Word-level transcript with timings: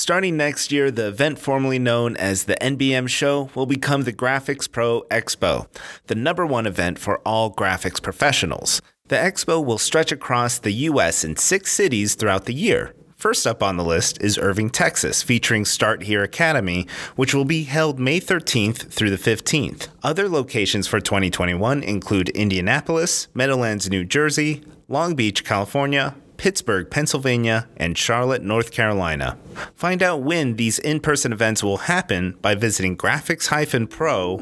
Starting 0.00 0.34
next 0.34 0.72
year, 0.72 0.90
the 0.90 1.08
event 1.08 1.38
formerly 1.38 1.78
known 1.78 2.16
as 2.16 2.44
the 2.44 2.56
NBM 2.56 3.06
Show 3.06 3.50
will 3.54 3.66
become 3.66 4.04
the 4.04 4.14
Graphics 4.14 4.66
Pro 4.66 5.02
Expo, 5.10 5.66
the 6.06 6.14
number 6.14 6.46
one 6.46 6.66
event 6.66 6.98
for 6.98 7.18
all 7.18 7.54
graphics 7.54 8.00
professionals. 8.02 8.80
The 9.08 9.16
expo 9.16 9.62
will 9.62 9.76
stretch 9.76 10.10
across 10.10 10.58
the 10.58 10.72
U.S. 10.88 11.22
in 11.22 11.36
six 11.36 11.74
cities 11.74 12.14
throughout 12.14 12.46
the 12.46 12.54
year. 12.54 12.94
First 13.18 13.46
up 13.46 13.62
on 13.62 13.76
the 13.76 13.84
list 13.84 14.18
is 14.22 14.38
Irving, 14.38 14.70
Texas, 14.70 15.22
featuring 15.22 15.66
Start 15.66 16.04
Here 16.04 16.22
Academy, 16.22 16.86
which 17.16 17.34
will 17.34 17.44
be 17.44 17.64
held 17.64 18.00
May 18.00 18.20
13th 18.20 18.90
through 18.90 19.10
the 19.10 19.18
15th. 19.18 19.88
Other 20.02 20.30
locations 20.30 20.86
for 20.86 21.00
2021 21.00 21.82
include 21.82 22.30
Indianapolis, 22.30 23.28
Meadowlands, 23.34 23.90
New 23.90 24.06
Jersey, 24.06 24.62
Long 24.88 25.14
Beach, 25.14 25.44
California, 25.44 26.14
Pittsburgh, 26.40 26.90
Pennsylvania, 26.90 27.68
and 27.76 27.98
Charlotte, 27.98 28.42
North 28.42 28.70
Carolina. 28.70 29.36
Find 29.74 30.02
out 30.02 30.22
when 30.22 30.56
these 30.56 30.78
in 30.78 30.98
person 30.98 31.34
events 31.34 31.62
will 31.62 31.76
happen 31.76 32.34
by 32.40 32.54
visiting 32.54 32.96
graphics 32.96 33.48
pro 33.86 34.38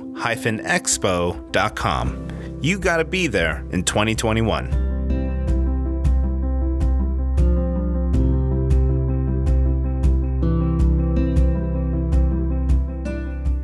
expo.com. 0.60 2.28
You 2.62 2.78
gotta 2.78 3.04
be 3.04 3.26
there 3.26 3.66
in 3.72 3.82
2021. 3.82 4.97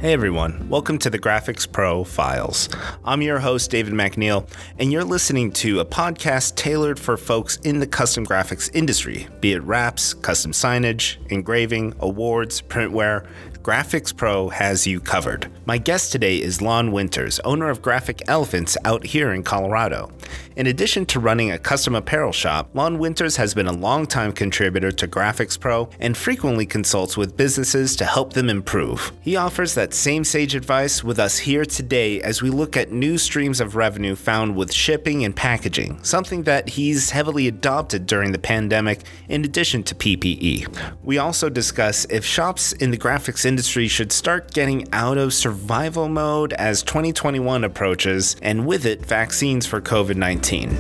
Hey 0.05 0.13
everyone, 0.13 0.69
welcome 0.69 0.99
to 0.99 1.09
the 1.09 1.19
Graphics 1.19 1.67
Pro 1.67 2.05
Files. 2.05 2.69
I'm 3.07 3.23
your 3.23 3.39
host, 3.39 3.71
David 3.71 3.95
McNeil, 3.95 4.47
and 4.79 4.93
you're 4.93 5.03
listening 5.03 5.51
to 5.53 5.81
a 5.81 5.85
podcast 5.87 6.57
tailored 6.57 7.01
for 7.01 7.17
folks 7.17 7.57
in 7.65 7.81
the 7.81 7.87
custom 7.87 8.27
graphics 8.27 8.71
industry, 8.75 9.27
be 9.41 9.55
it 9.55 9.63
wraps, 9.63 10.13
custom 10.13 10.53
signage, 10.53 11.17
engraving, 11.33 11.95
awards, 12.01 12.61
printwear, 12.61 13.27
Graphics 13.65 14.15
Pro 14.15 14.51
has 14.51 14.87
you 14.87 15.01
covered. 15.01 15.51
My 15.65 15.79
guest 15.79 16.13
today 16.13 16.37
is 16.37 16.61
Lon 16.61 16.93
Winters, 16.93 17.41
owner 17.47 17.71
of 17.71 17.81
Graphic 17.81 18.21
Elephants 18.29 18.77
out 18.85 19.07
here 19.07 19.33
in 19.33 19.43
Colorado. 19.43 20.13
In 20.55 20.67
addition 20.67 21.07
to 21.07 21.19
running 21.19 21.51
a 21.51 21.59
custom 21.59 21.95
apparel 21.95 22.31
shop, 22.31 22.69
Lon 22.75 22.99
Winters 22.99 23.37
has 23.37 23.55
been 23.55 23.67
a 23.67 23.73
longtime 23.73 24.33
contributor 24.33 24.93
to 24.93 25.09
Graphics 25.09 25.59
Pro 25.59 25.89
and 25.99 26.15
frequently 26.15 26.67
consults 26.67 27.17
with 27.17 27.39
businesses 27.39 27.97
to 27.97 28.05
help 28.05 28.35
them 28.35 28.51
improve. 28.51 29.13
He 29.23 29.35
offers 29.35 29.73
that 29.75 29.95
same 29.95 30.25
sage 30.25 30.55
advice 30.55 31.03
with 31.03 31.19
us 31.19 31.39
here 31.39 31.65
today 31.65 32.21
as 32.21 32.43
we 32.43 32.51
look 32.51 32.77
at 32.77 32.93
new 32.93 33.17
streams 33.17 33.63
of 33.63 33.77
revenue 33.77 34.15
found 34.15 34.57
with 34.57 34.75
shipping 34.75 35.25
and 35.25 35.35
packaging, 35.35 36.05
something 36.05 36.43
that 36.43 36.69
he's 36.69 37.11
heavily 37.11 37.49
adopted 37.49 38.05
during 38.05 38.33
the 38.33 38.39
pandemic 38.39 39.01
in 39.31 39.43
addition 39.43 39.83
to 39.85 39.95
PPE. 39.95 40.69
We 41.03 41.17
also 41.17 41.49
discuss 41.49 42.05
if 42.11 42.27
shops 42.27 42.75
in 42.75 42.91
the 42.91 42.99
graphics 42.99 43.47
industry 43.47 43.54
industry 43.55 43.87
should 43.87 44.11
start 44.11 44.53
getting 44.53 44.85
out 44.93 45.17
of 45.17 45.33
survival 45.33 46.09
mode 46.09 46.53
as 46.55 46.83
2021 46.83 47.63
approaches, 47.63 48.35
and 48.43 48.67
with 48.67 48.85
it, 48.85 49.07
vaccines 49.07 49.65
for 49.65 49.81
COVID 49.81 50.17
19. 50.17 50.71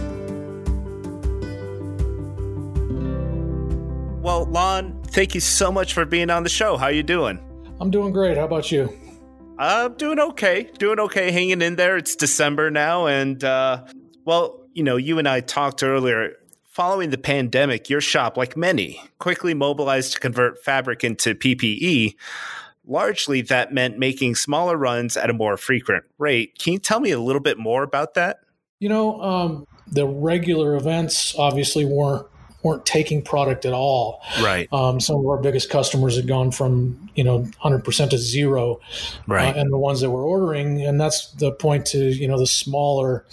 Well, 4.20 4.46
Lon, 4.46 5.00
thank 5.06 5.36
you 5.36 5.40
so 5.40 5.70
much 5.70 5.92
for 5.92 6.04
being 6.04 6.30
on 6.30 6.42
the 6.42 6.48
show. 6.48 6.76
How 6.76 6.86
are 6.86 6.92
you 6.92 7.04
doing? 7.04 7.38
I'm 7.80 7.92
doing 7.92 8.12
great. 8.12 8.36
How 8.36 8.46
about 8.46 8.72
you? 8.72 8.92
I'm 9.56 9.94
doing 9.94 10.18
okay. 10.18 10.68
Doing 10.76 10.98
okay, 10.98 11.30
hanging 11.30 11.62
in 11.62 11.76
there. 11.76 11.96
It's 11.96 12.16
December 12.16 12.72
now, 12.72 13.06
and 13.06 13.44
uh, 13.44 13.84
well, 14.24 14.66
you 14.72 14.82
know, 14.82 14.96
you 14.96 15.20
and 15.20 15.28
I 15.28 15.42
talked 15.42 15.84
earlier. 15.84 16.32
Following 16.70 17.10
the 17.10 17.18
pandemic, 17.18 17.88
your 17.88 18.00
shop, 18.00 18.36
like 18.36 18.56
many, 18.56 19.00
quickly 19.20 19.54
mobilized 19.54 20.14
to 20.14 20.18
convert 20.18 20.64
fabric 20.64 21.04
into 21.04 21.36
PPE 21.36 22.16
largely 22.86 23.40
that 23.42 23.72
meant 23.72 23.98
making 23.98 24.34
smaller 24.34 24.76
runs 24.76 25.16
at 25.16 25.30
a 25.30 25.32
more 25.32 25.56
frequent 25.56 26.04
rate. 26.18 26.58
Can 26.58 26.74
you 26.74 26.78
tell 26.78 27.00
me 27.00 27.10
a 27.10 27.20
little 27.20 27.40
bit 27.40 27.58
more 27.58 27.82
about 27.82 28.14
that? 28.14 28.40
You 28.78 28.88
know, 28.88 29.20
um, 29.22 29.66
the 29.86 30.06
regular 30.06 30.74
events 30.74 31.34
obviously 31.38 31.84
weren't 31.84 32.26
weren't 32.64 32.86
taking 32.86 33.20
product 33.22 33.66
at 33.66 33.74
all. 33.74 34.22
Right. 34.42 34.66
Um, 34.72 34.98
some 34.98 35.16
of 35.16 35.26
our 35.26 35.36
biggest 35.36 35.68
customers 35.68 36.16
had 36.16 36.26
gone 36.26 36.50
from 36.50 37.10
you 37.14 37.22
know 37.22 37.40
100% 37.62 38.10
to 38.10 38.18
zero. 38.18 38.80
Right. 39.28 39.54
Uh, 39.54 39.60
and 39.60 39.72
the 39.72 39.78
ones 39.78 40.00
that 40.00 40.10
were 40.10 40.24
ordering, 40.24 40.82
and 40.82 41.00
that's 41.00 41.30
the 41.32 41.52
point 41.52 41.86
to 41.86 41.98
you 41.98 42.26
know 42.26 42.38
the 42.38 42.46
smaller, 42.46 43.24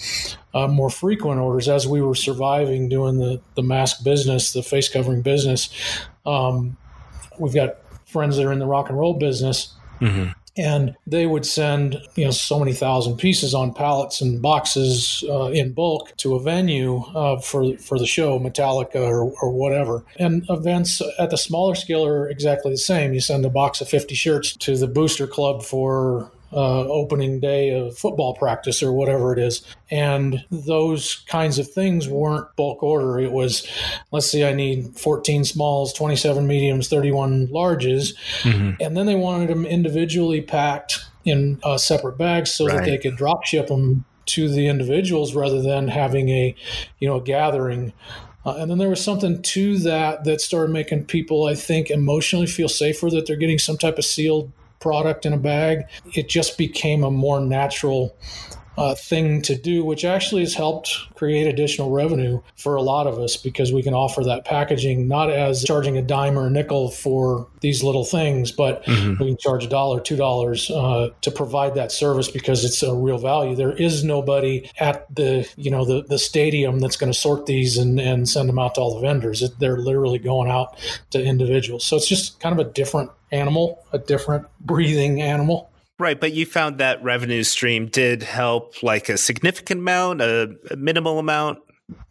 uh, 0.54 0.68
more 0.68 0.90
frequent 0.90 1.40
orders. 1.40 1.68
As 1.68 1.88
we 1.88 2.02
were 2.02 2.16
surviving 2.16 2.90
doing 2.90 3.18
the 3.18 3.42
the 3.56 3.64
mask 3.64 4.04
business, 4.04 4.54
the 4.54 4.64
face 4.64 4.90
covering 4.90 5.22
business, 5.22 5.70
um, 6.26 6.78
we've 7.40 7.56
got 7.56 7.78
friends 8.12 8.38
that 8.38 8.46
are 8.46 8.52
in 8.52 8.60
the 8.60 8.66
rock 8.66 8.90
and 8.90 8.98
roll 8.98 9.14
business. 9.14 9.74
Mm-hmm. 10.00 10.32
And 10.58 10.96
they 11.08 11.26
would 11.26 11.46
send, 11.46 12.02
you 12.16 12.26
know, 12.26 12.32
so 12.32 12.60
many 12.60 12.74
thousand 12.74 13.16
pieces 13.16 13.54
on 13.54 13.74
pallets 13.74 14.20
and 14.20 14.42
boxes 14.42 15.24
uh, 15.30 15.46
in 15.46 15.72
bulk 15.72 16.16
to 16.18 16.36
a 16.36 16.42
venue 16.42 16.98
uh, 17.16 17.40
for 17.40 17.78
for 17.78 17.98
the 17.98 18.06
show, 18.06 18.38
Metallica 18.38 18.96
or, 18.96 19.32
or 19.42 19.50
whatever. 19.50 20.04
And 20.18 20.46
events 20.50 21.02
at 21.18 21.30
the 21.30 21.38
smaller 21.38 21.74
scale 21.74 22.06
are 22.06 22.30
exactly 22.30 22.70
the 22.70 22.78
same. 22.78 23.14
You 23.14 23.22
send 23.22 23.46
a 23.46 23.50
box 23.50 23.80
of 23.80 23.88
50 23.88 24.14
shirts 24.14 24.58
to 24.58 24.76
the 24.76 24.88
booster 24.88 25.26
club 25.26 25.64
for 25.64 26.30
uh, 26.54 26.88
opening 26.88 27.40
day 27.40 27.70
of 27.70 27.98
football 27.98 28.36
practice 28.36 28.84
or 28.84 28.92
whatever 28.92 29.34
it 29.34 29.40
is. 29.40 29.64
And 29.90 30.44
those 30.52 31.24
kinds 31.28 31.60
of 31.60 31.72
things 31.72 32.08
weren't 32.08 32.54
bulk 32.56 32.84
order. 32.84 33.20
It 33.20 33.32
was, 33.32 33.68
let's 34.12 34.30
see, 34.30 34.44
I 34.44 34.54
need 34.54 34.98
14 34.98 35.46
smalls, 35.46 35.94
27 35.94 36.46
mediums, 36.46 36.90
31 36.90 37.48
larges. 37.48 38.16
Mm-hmm. 38.42 38.82
And 38.82 38.98
then 38.98 39.06
they 39.06 39.16
wanted 39.16 39.50
them 39.50 39.66
individually 39.66 40.42
packed 40.42 41.06
in 41.24 41.60
uh, 41.64 41.78
separate 41.78 42.18
bags 42.18 42.52
so 42.52 42.66
right. 42.66 42.78
that 42.78 42.86
they 42.86 42.98
could 42.98 43.16
drop 43.16 43.46
ship 43.46 43.68
them 43.68 44.06
to 44.26 44.50
the 44.50 44.68
individuals 44.68 45.36
rather 45.36 45.62
than 45.62 45.88
having 45.88 46.30
a, 46.30 46.56
you 47.00 47.08
know, 47.08 47.18
a 47.18 47.22
gathering. 47.22 47.94
Uh, 48.46 48.56
and 48.58 48.72
then 48.72 48.78
there 48.78 48.90
was 48.90 49.04
something 49.04 49.42
to 49.42 49.78
that 49.80 50.24
that 50.24 50.42
started 50.42 50.72
making 50.72 51.06
people, 51.06 51.46
I 51.46 51.56
think, 51.56 51.90
emotionally 51.90 52.48
feel 52.48 52.70
safer 52.70 53.10
that 53.10 53.28
they're 53.28 53.36
getting 53.36 53.60
some 53.60 53.78
type 53.78 53.98
of 53.98 54.06
sealed 54.06 54.52
product 54.82 55.26
in 55.26 55.34
a 55.34 55.38
bag. 55.38 55.86
It 56.14 56.28
just 56.28 56.58
became 56.58 57.04
a 57.04 57.12
more 57.12 57.40
natural 57.40 58.16
uh, 58.78 58.96
thing 58.96 59.42
to 59.44 59.56
do, 59.56 59.84
which 59.84 60.06
actually 60.06 60.42
has 60.42 60.54
helped 60.54 60.98
create 61.16 61.46
additional 61.46 61.92
revenue 61.92 62.42
for 62.56 62.76
a 62.76 62.82
lot 62.82 63.06
of 63.06 63.20
us 63.20 63.36
because 63.38 63.74
we 63.74 63.84
can 63.84 63.94
offer 63.94 64.24
that 64.24 64.46
packaging 64.46 65.08
not 65.08 65.30
as 65.30 65.64
charging 65.64 65.98
a 65.98 66.02
dime 66.02 66.38
or 66.38 66.48
a 66.48 66.50
nickel 66.50 66.90
for 66.90 67.48
these 67.60 67.84
little 67.84 68.06
things, 68.06 68.52
but 68.52 68.84
mm-hmm. 68.86 69.22
we 69.22 69.30
can 69.30 69.38
charge 69.38 69.66
a 69.66 69.68
dollar, 69.68 70.00
two 70.00 70.16
dollars 70.16 70.72
uh, 70.72 71.10
to 71.22 71.30
provide 71.32 71.76
that 71.76 71.92
service 71.92 72.32
because 72.32 72.64
it's 72.64 72.82
a 72.82 72.96
real 72.96 73.18
value. 73.18 73.56
There 73.56 73.74
is 73.74 74.04
nobody 74.04 74.70
at 74.80 75.14
the 75.14 75.48
you 75.58 75.70
know 75.70 75.86
the 75.86 76.04
the 76.04 76.18
stadium 76.18 76.80
that's 76.80 76.96
going 76.96 77.12
to 77.12 77.18
sort 77.18 77.46
these 77.46 77.78
and, 77.78 78.00
and 78.00 78.28
send 78.28 78.48
them 78.48 78.58
out 78.58 78.76
to 78.76 78.82
all 78.82 78.96
the 78.96 79.02
vendors. 79.02 79.44
They're 79.60 79.78
literally 79.78 80.20
going 80.20 80.50
out 80.50 80.78
to 81.12 81.22
individuals, 81.22 81.86
so 81.86 81.98
it's 81.98 82.08
just 82.08 82.40
kind 82.40 82.58
of 82.58 82.66
a 82.66 82.70
different 82.72 83.12
animal, 83.32 83.84
a 83.92 84.00
different 84.00 84.46
breathing 84.60 85.22
animal. 85.22 85.70
Right, 86.00 86.20
but 86.20 86.34
you 86.34 86.48
found 86.48 86.80
that 86.80 87.04
revenue 87.04 87.44
stream 87.44 87.86
did 87.86 88.24
help 88.24 88.82
like 88.82 89.08
a 89.08 89.18
significant 89.18 89.82
amount, 89.82 90.22
a, 90.22 90.56
a 90.72 90.76
minimal 90.76 91.20
amount. 91.20 91.60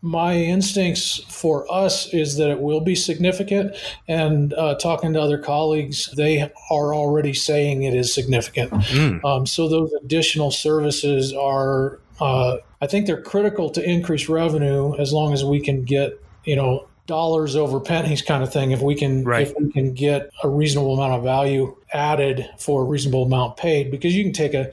My 0.02 0.34
instincts 0.36 1.16
for 1.28 1.66
us 1.72 2.12
is 2.12 2.36
that 2.36 2.50
it 2.50 2.60
will 2.60 2.82
be 2.82 2.94
significant. 2.94 3.74
And 4.06 4.52
uh, 4.54 4.74
talking 4.76 5.14
to 5.14 5.20
other 5.20 5.38
colleagues, 5.38 6.10
they 6.16 6.42
are 6.70 6.94
already 6.94 7.34
saying 7.34 7.82
it 7.82 7.94
is 7.94 8.14
significant. 8.14 8.70
Mm. 8.70 9.24
Um, 9.24 9.46
so 9.46 9.68
those 9.68 9.90
additional 10.04 10.50
services 10.50 11.32
are, 11.32 11.98
uh, 12.20 12.58
I 12.80 12.86
think 12.86 13.06
they're 13.06 13.22
critical 13.22 13.70
to 13.70 13.82
increase 13.82 14.28
revenue 14.28 14.94
as 14.98 15.12
long 15.12 15.32
as 15.32 15.44
we 15.44 15.60
can 15.60 15.82
get, 15.84 16.12
you 16.44 16.56
know, 16.56 16.86
dollars 17.10 17.56
over 17.56 17.80
pennies 17.80 18.22
kind 18.22 18.40
of 18.40 18.52
thing 18.52 18.70
if 18.70 18.80
we 18.80 18.94
can 18.94 19.24
right. 19.24 19.48
if 19.48 19.54
we 19.58 19.72
can 19.72 19.92
get 19.92 20.30
a 20.44 20.48
reasonable 20.48 20.94
amount 20.94 21.12
of 21.12 21.24
value 21.24 21.76
added 21.92 22.48
for 22.56 22.82
a 22.82 22.84
reasonable 22.84 23.24
amount 23.24 23.56
paid 23.56 23.90
because 23.90 24.14
you 24.14 24.22
can 24.22 24.32
take 24.32 24.54
a 24.54 24.70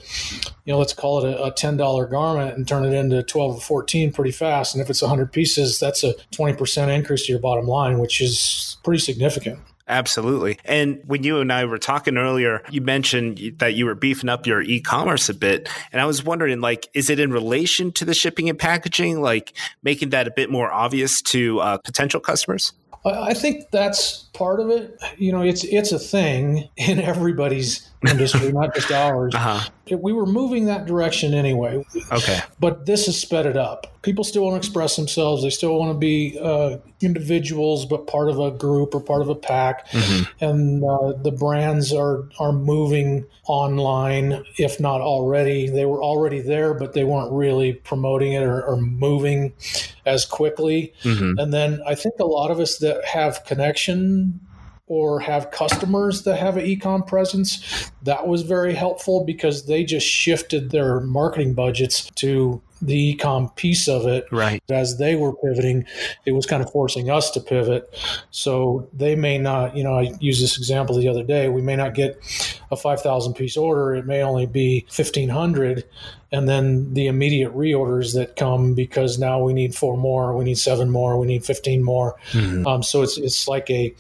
you 0.64 0.72
know 0.72 0.78
let's 0.78 0.94
call 0.94 1.26
it 1.26 1.34
a, 1.34 1.46
a 1.46 1.52
$10 1.52 2.12
garment 2.12 2.56
and 2.56 2.68
turn 2.68 2.86
it 2.86 2.94
into 2.94 3.24
12 3.24 3.56
or 3.56 3.60
14 3.60 4.14
pretty 4.14 4.30
fast 4.30 4.76
and 4.76 4.84
if 4.84 4.88
it's 4.88 5.02
100 5.02 5.34
pieces 5.34 5.80
that's 5.80 6.04
a 6.04 6.14
20% 6.32 6.96
increase 6.96 7.26
to 7.26 7.32
your 7.32 7.42
bottom 7.42 7.66
line 7.66 7.98
which 7.98 8.22
is 8.22 8.78
pretty 8.84 9.00
significant 9.00 9.60
Absolutely. 9.88 10.58
And 10.66 11.02
when 11.06 11.24
you 11.24 11.40
and 11.40 11.52
I 11.52 11.64
were 11.66 11.78
talking 11.78 12.18
earlier, 12.18 12.62
you 12.70 12.82
mentioned 12.82 13.40
that 13.60 13.76
you 13.76 13.86
were 13.86 13.96
beefing 13.96 14.30
up 14.30 14.46
your 14.46 14.62
e-commerce 14.62 15.30
a 15.30 15.34
bit, 15.34 15.70
and 15.92 16.02
I 16.02 16.06
was 16.06 16.24
wondering 16.24 16.60
like 16.60 16.90
is 16.94 17.10
it 17.10 17.20
in 17.20 17.32
relation 17.32 17.92
to 17.94 18.06
the 18.06 18.14
shipping 18.14 18.50
and 18.50 18.60
packaging 18.60 19.22
like 19.22 19.54
making 19.84 20.10
that 20.10 20.28
a 20.28 20.32
bit 20.32 20.50
more 20.50 20.72
obvious 20.72 21.22
to 21.24 21.60
uh, 21.60 21.78
potential 21.78 22.20
customers? 22.20 22.74
I 23.06 23.34
think 23.34 23.72
that's 23.72 24.24
part 24.34 24.60
of 24.60 24.70
it. 24.70 25.00
You 25.18 25.32
know, 25.32 25.42
it's 25.42 25.64
it's 25.64 25.92
a 25.92 26.00
thing 26.00 26.68
in 26.76 27.00
everybody's 27.00 27.90
industry, 28.08 28.52
not 28.52 28.76
just 28.76 28.92
ours. 28.92 29.34
Uh-huh. 29.34 29.70
We 29.90 30.12
were 30.14 30.26
moving 30.26 30.66
that 30.66 30.86
direction 30.86 31.34
anyway. 31.34 31.84
Okay. 32.12 32.40
But 32.60 32.86
this 32.86 33.06
has 33.06 33.20
sped 33.20 33.46
it 33.46 33.58
up. 33.58 33.88
People 34.02 34.24
still 34.24 34.44
want 34.44 34.54
to 34.54 34.58
express 34.58 34.96
themselves. 34.96 35.44
They 35.44 35.50
still 35.50 35.78
want 35.78 35.94
to 35.94 35.98
be 35.98 36.38
uh, 36.42 36.78
individuals, 37.02 37.86
but 37.86 38.06
part 38.06 38.30
of 38.30 38.40
a 38.40 38.52
group 38.52 38.94
or 38.94 39.00
part 39.00 39.22
of 39.22 39.30
a 39.30 39.36
pack. 39.36 39.88
Mm-hmm. 39.90 40.44
And 40.44 40.84
uh, 40.84 41.14
the 41.22 41.32
brands 41.32 41.94
are 41.94 42.26
are 42.40 42.52
moving 42.52 43.26
online, 43.48 44.44
if 44.58 44.80
not 44.80 45.02
already. 45.02 45.70
They 45.70 45.86
were 45.86 46.04
already 46.04 46.42
there, 46.42 46.74
but 46.74 46.94
they 46.94 47.04
weren't 47.04 47.32
really 47.32 47.74
promoting 47.74 48.34
it 48.34 48.44
or, 48.44 48.62
or 48.64 48.78
moving 48.78 49.54
as 50.06 50.26
quickly. 50.26 50.94
Mm-hmm. 51.04 51.40
And 51.40 51.54
then 51.54 51.82
I 51.86 51.96
think 51.96 52.16
a 52.20 52.26
lot 52.26 52.52
of 52.52 52.60
us 52.60 52.78
that 52.80 53.04
have 53.06 53.44
connection 53.46 54.42
or 54.88 55.20
have 55.20 55.52
customers 55.52 56.24
that 56.24 56.40
have 56.40 56.58
an 56.58 56.66
ecom 56.66 57.06
presence. 57.06 57.92
That 58.04 58.26
was 58.26 58.44
very 58.44 58.74
helpful 58.74 59.26
because 59.26 59.66
they 59.66 59.84
just 59.84 60.08
shifted 60.08 60.72
their 60.72 61.02
marketing 61.02 61.54
budgets 61.54 62.10
to 62.16 62.62
the 62.82 63.16
ecom 63.16 63.54
piece 63.56 63.88
of 63.88 64.06
it. 64.06 64.28
Right. 64.32 64.62
As 64.70 64.98
they 64.98 65.16
were 65.16 65.34
pivoting, 65.34 65.86
it 66.26 66.32
was 66.32 66.46
kind 66.46 66.64
of 66.64 66.72
forcing 66.72 67.10
us 67.10 67.32
to 67.32 67.42
pivot. 67.42 67.94
So 68.32 68.88
they 68.94 69.16
may 69.16 69.38
not, 69.38 69.76
you 69.76 69.84
know, 69.84 69.96
I 69.98 70.14
used 70.20 70.42
this 70.42 70.58
example 70.58 70.96
the 70.96 71.10
other 71.10 71.24
day. 71.24 71.50
We 71.50 71.62
may 71.62 71.76
not 71.76 71.94
get 71.94 72.18
a 72.72 72.78
5,000 72.78 73.34
piece 73.34 73.58
order. 73.58 73.96
It 73.96 74.06
may 74.06 74.22
only 74.22 74.46
be 74.46 74.86
1,500. 74.96 75.84
And 76.32 76.48
then 76.48 76.94
the 76.94 77.08
immediate 77.08 77.54
reorders 77.54 78.14
that 78.14 78.36
come 78.36 78.74
because 78.74 79.18
now 79.18 79.42
we 79.42 79.54
need 79.54 79.76
four 79.76 79.98
more, 79.98 80.36
we 80.36 80.46
need 80.46 80.58
seven 80.58 80.90
more, 80.90 81.18
we 81.18 81.26
need 81.26 81.46
15 81.46 81.84
more. 81.84 82.16
Mm-hmm. 82.32 82.68
Um, 82.68 82.84
so 82.84 83.02
it's, 83.02 83.18
it's 83.18 83.48
like 83.48 83.70
a, 83.70 83.94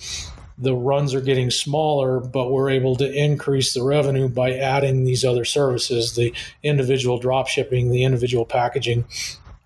the 0.57 0.74
runs 0.74 1.13
are 1.13 1.21
getting 1.21 1.51
smaller, 1.51 2.19
but 2.19 2.51
we're 2.51 2.69
able 2.69 2.95
to 2.95 3.12
increase 3.12 3.74
the 3.74 3.83
revenue 3.83 4.27
by 4.27 4.54
adding 4.54 5.04
these 5.04 5.24
other 5.24 5.45
services, 5.45 6.15
the 6.15 6.33
individual 6.63 7.19
drop 7.19 7.48
shipping, 7.48 7.92
the 7.92 8.04
individual 8.04 8.45
packaging. 8.45 9.06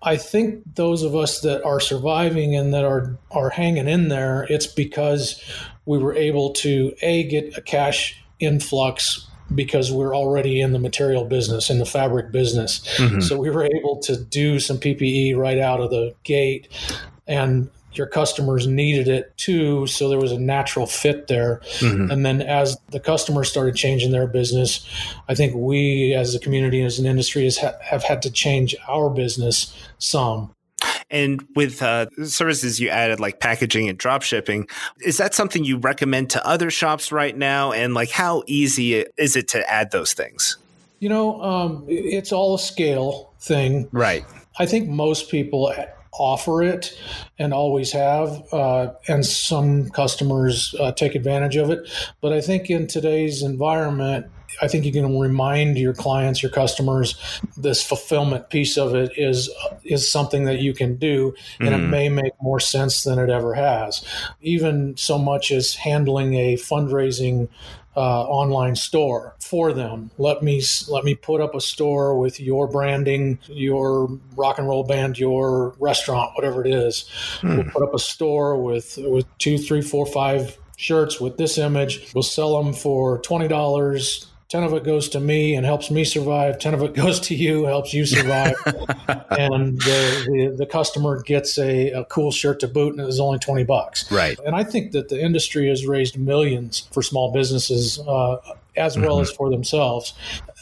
I 0.02 0.16
think 0.16 0.74
those 0.74 1.02
of 1.02 1.14
us 1.14 1.40
that 1.40 1.64
are 1.64 1.80
surviving 1.80 2.56
and 2.56 2.74
that 2.74 2.84
are 2.84 3.16
are 3.30 3.50
hanging 3.50 3.88
in 3.88 4.08
there, 4.08 4.46
it's 4.50 4.66
because 4.66 5.42
we 5.86 5.98
were 5.98 6.14
able 6.14 6.52
to 6.54 6.94
a 7.02 7.24
get 7.24 7.56
a 7.56 7.62
cash 7.62 8.22
influx 8.38 9.28
because 9.54 9.92
we're 9.92 10.16
already 10.16 10.60
in 10.60 10.72
the 10.72 10.78
material 10.78 11.24
business 11.24 11.70
in 11.70 11.78
the 11.78 11.86
fabric 11.86 12.32
business. 12.32 12.80
Mm-hmm. 12.96 13.20
So 13.20 13.38
we 13.38 13.50
were 13.50 13.64
able 13.64 13.98
to 14.00 14.16
do 14.16 14.58
some 14.58 14.78
PPE 14.78 15.36
right 15.36 15.58
out 15.58 15.80
of 15.80 15.90
the 15.90 16.14
gate 16.24 16.68
and 17.26 17.70
your 17.94 18.06
customers 18.06 18.66
needed 18.66 19.08
it 19.08 19.36
too. 19.36 19.86
So 19.86 20.08
there 20.08 20.18
was 20.18 20.32
a 20.32 20.38
natural 20.38 20.86
fit 20.86 21.28
there. 21.28 21.60
Mm-hmm. 21.78 22.10
And 22.10 22.24
then 22.26 22.42
as 22.42 22.76
the 22.90 23.00
customers 23.00 23.48
started 23.48 23.74
changing 23.74 24.12
their 24.12 24.26
business, 24.26 24.86
I 25.28 25.34
think 25.34 25.54
we 25.54 26.14
as 26.14 26.34
a 26.34 26.38
community, 26.38 26.82
as 26.82 26.98
an 26.98 27.06
industry, 27.06 27.44
has 27.44 27.58
ha- 27.58 27.76
have 27.82 28.02
had 28.02 28.22
to 28.22 28.30
change 28.30 28.74
our 28.88 29.10
business 29.10 29.74
some. 29.98 30.50
And 31.10 31.46
with 31.54 31.82
uh, 31.82 32.06
services 32.24 32.80
you 32.80 32.88
added, 32.88 33.20
like 33.20 33.38
packaging 33.38 33.88
and 33.88 33.98
drop 33.98 34.22
shipping, 34.22 34.66
is 35.04 35.18
that 35.18 35.34
something 35.34 35.62
you 35.62 35.76
recommend 35.76 36.30
to 36.30 36.46
other 36.46 36.70
shops 36.70 37.12
right 37.12 37.36
now? 37.36 37.70
And 37.72 37.92
like, 37.92 38.10
how 38.10 38.42
easy 38.46 39.04
is 39.18 39.36
it 39.36 39.48
to 39.48 39.70
add 39.70 39.90
those 39.90 40.14
things? 40.14 40.56
You 41.00 41.10
know, 41.10 41.42
um, 41.42 41.84
it's 41.86 42.32
all 42.32 42.54
a 42.54 42.58
scale 42.58 43.34
thing. 43.40 43.88
Right. 43.92 44.24
I 44.58 44.66
think 44.66 44.88
most 44.88 45.30
people 45.30 45.72
offer 46.12 46.62
it 46.62 46.96
and 47.38 47.54
always 47.54 47.92
have, 47.92 48.42
uh, 48.52 48.92
and 49.08 49.24
some 49.24 49.88
customers 49.90 50.74
uh, 50.78 50.92
take 50.92 51.14
advantage 51.14 51.56
of 51.56 51.70
it. 51.70 51.88
But 52.20 52.32
I 52.32 52.40
think 52.40 52.70
in 52.70 52.86
today's 52.86 53.42
environment, 53.42 54.26
I 54.60 54.68
think 54.68 54.84
you 54.84 54.92
can 54.92 55.18
remind 55.18 55.78
your 55.78 55.94
clients, 55.94 56.42
your 56.42 56.52
customers, 56.52 57.14
this 57.56 57.82
fulfillment 57.82 58.50
piece 58.50 58.76
of 58.76 58.94
it 58.94 59.12
is 59.16 59.50
is 59.84 60.10
something 60.10 60.44
that 60.44 60.58
you 60.58 60.74
can 60.74 60.96
do, 60.96 61.34
and 61.58 61.70
mm-hmm. 61.70 61.84
it 61.84 61.88
may 61.88 62.08
make 62.08 62.32
more 62.42 62.60
sense 62.60 63.02
than 63.02 63.18
it 63.18 63.30
ever 63.30 63.54
has. 63.54 64.04
Even 64.42 64.96
so 64.96 65.18
much 65.18 65.50
as 65.50 65.74
handling 65.74 66.34
a 66.34 66.56
fundraising 66.56 67.48
uh, 67.96 68.22
online 68.24 68.76
store 68.76 69.34
for 69.40 69.72
them. 69.72 70.10
Let 70.18 70.42
me 70.42 70.62
let 70.88 71.04
me 71.04 71.14
put 71.14 71.40
up 71.40 71.54
a 71.54 71.60
store 71.60 72.18
with 72.18 72.40
your 72.40 72.66
branding, 72.66 73.38
your 73.48 74.18
rock 74.36 74.58
and 74.58 74.68
roll 74.68 74.84
band, 74.84 75.18
your 75.18 75.74
restaurant, 75.78 76.32
whatever 76.34 76.64
it 76.64 76.72
is. 76.72 77.08
Mm. 77.40 77.56
We'll 77.56 77.72
put 77.72 77.82
up 77.82 77.94
a 77.94 77.98
store 77.98 78.62
with 78.62 78.98
with 78.98 79.26
two, 79.38 79.58
three, 79.58 79.82
four, 79.82 80.06
five 80.06 80.58
shirts 80.76 81.20
with 81.20 81.36
this 81.36 81.58
image. 81.58 82.12
We'll 82.14 82.22
sell 82.22 82.62
them 82.62 82.72
for 82.72 83.18
twenty 83.20 83.48
dollars 83.48 84.26
10 84.52 84.64
of 84.64 84.74
it 84.74 84.84
goes 84.84 85.08
to 85.08 85.18
me 85.18 85.54
and 85.54 85.64
helps 85.64 85.90
me 85.90 86.04
survive 86.04 86.58
10 86.58 86.74
of 86.74 86.82
it 86.82 86.94
goes 87.02 87.18
to 87.18 87.34
you 87.34 87.64
helps 87.64 87.94
you 87.94 88.04
survive 88.04 88.54
and 89.30 89.80
the, 89.80 90.26
the, 90.26 90.54
the, 90.58 90.66
customer 90.66 91.22
gets 91.22 91.58
a, 91.58 91.90
a 91.92 92.04
cool 92.04 92.30
shirt 92.30 92.60
to 92.60 92.68
boot 92.68 92.94
and 92.94 93.00
it's 93.08 93.18
only 93.18 93.38
20 93.38 93.64
bucks 93.64 94.10
right 94.12 94.38
and 94.44 94.54
i 94.54 94.62
think 94.62 94.92
that 94.92 95.08
the 95.08 95.18
industry 95.18 95.68
has 95.68 95.86
raised 95.86 96.18
millions 96.18 96.86
for 96.92 97.02
small 97.02 97.32
businesses 97.32 97.98
uh, 98.06 98.36
as 98.76 98.98
well 98.98 99.16
mm-hmm. 99.16 99.22
as 99.22 99.30
for 99.30 99.50
themselves. 99.50 100.14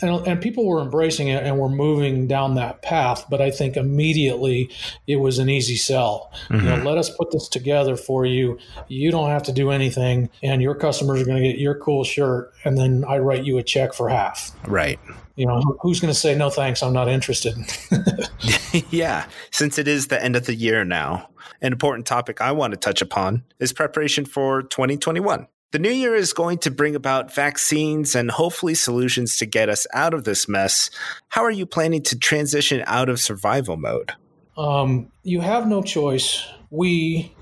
And, 0.03 0.27
and, 0.27 0.41
people 0.41 0.67
were 0.67 0.81
embracing 0.81 1.29
it 1.29 1.45
and 1.45 1.59
were 1.59 1.69
moving 1.69 2.27
down 2.27 2.55
that 2.55 2.83
path. 2.83 3.27
But 3.29 3.41
I 3.41 3.51
think 3.51 3.77
immediately 3.77 4.71
it 5.07 5.17
was 5.17 5.39
an 5.39 5.49
easy 5.49 5.77
sell. 5.77 6.31
Mm-hmm. 6.45 6.55
You 6.55 6.63
know, 6.63 6.77
mm-hmm. 6.77 6.87
let 6.87 6.99
us 6.99 7.11
put 7.11 7.31
this 7.31 7.49
together 7.49 7.97
for 7.97 8.25
you. 8.25 8.59
You 8.89 9.11
don't 9.11 9.29
have 9.29 9.43
to 9.45 9.53
do 9.53 9.71
anything, 9.71 10.31
and 10.43 10.63
your 10.63 10.75
customers 10.75 11.21
are 11.21 11.25
going 11.25 11.43
to 11.43 11.49
get 11.49 11.59
your 11.59 11.75
cool 11.79 12.05
shirt, 12.05 12.53
and 12.65 12.79
then 12.79 13.05
I 13.07 13.19
write 13.19 13.45
you 13.45 13.59
a 13.59 13.63
check 13.63 13.93
for 13.93 14.09
half. 14.09 14.53
Right. 14.67 14.99
You 15.37 15.47
know, 15.47 15.61
who's 15.81 16.01
going 16.01 16.13
to 16.13 16.19
say 16.19 16.35
no 16.35 16.51
thanks? 16.51 16.83
I'm 16.83 16.93
not 16.93 17.09
interested. 17.09 17.55
yeah, 18.91 19.27
since 19.51 19.79
it 19.79 19.89
is 19.89 20.09
the 20.09 20.23
end 20.23 20.37
of 20.37 20.47
the 20.47 20.55
year 20.55 20.85
now, 20.85 21.29
an 21.63 21.73
important 21.73 22.07
topic 22.07 22.41
I 22.41 22.53
want 22.53 22.73
to 22.73 22.77
touch 22.77 23.03
upon 23.03 23.45
is 23.59 23.73
preparation 23.73 24.25
for 24.25 24.63
2021. 24.63 25.47
The 25.73 25.79
new 25.79 25.91
year 25.91 26.17
is 26.17 26.33
going 26.33 26.59
to 26.59 26.71
bring 26.71 26.97
about 26.97 27.33
vaccines 27.33 28.17
and 28.17 28.31
hopefully 28.31 28.75
solutions 28.75 29.37
to 29.39 29.47
get 29.47 29.69
us 29.69 29.87
out 29.95 30.15
of 30.15 30.25
this 30.25 30.49
mess. 30.49 30.91
How 31.29 31.45
are 31.45 31.51
you 31.51 31.65
planning 31.65 32.03
to 32.03 32.19
transition 32.19 32.83
out 32.87 33.09
of 33.09 33.21
survival 33.21 33.77
mode? 33.77 34.13
Um, 34.59 35.13
you 35.23 35.41
have 35.41 35.69
no 35.69 35.81
choice. 35.81 36.45
We 36.71 37.33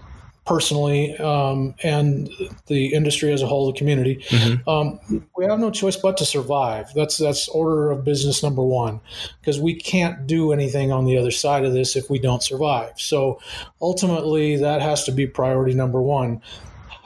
personally 0.44 1.16
um, 1.18 1.74
and 1.82 2.30
the 2.66 2.94
industry 2.94 3.32
as 3.32 3.42
a 3.42 3.46
whole, 3.46 3.72
the 3.72 3.78
community, 3.78 4.16
mm-hmm. 4.28 4.68
um, 4.68 5.26
we 5.36 5.44
have 5.46 5.58
no 5.58 5.70
choice 5.70 5.96
but 5.96 6.16
to 6.18 6.24
survive. 6.24 6.92
That's 6.94 7.16
that's 7.16 7.48
order 7.48 7.90
of 7.90 8.04
business 8.04 8.42
number 8.42 8.62
one, 8.62 9.00
because 9.40 9.60
we 9.60 9.74
can't 9.74 10.26
do 10.26 10.52
anything 10.52 10.92
on 10.92 11.04
the 11.04 11.16
other 11.16 11.30
side 11.30 11.64
of 11.64 11.72
this 11.72 11.96
if 11.96 12.08
we 12.08 12.18
don't 12.18 12.42
survive. 12.42 12.92
So 12.96 13.40
ultimately, 13.80 14.56
that 14.56 14.80
has 14.80 15.04
to 15.04 15.12
be 15.12 15.26
priority 15.26 15.74
number 15.74 16.00
one. 16.00 16.42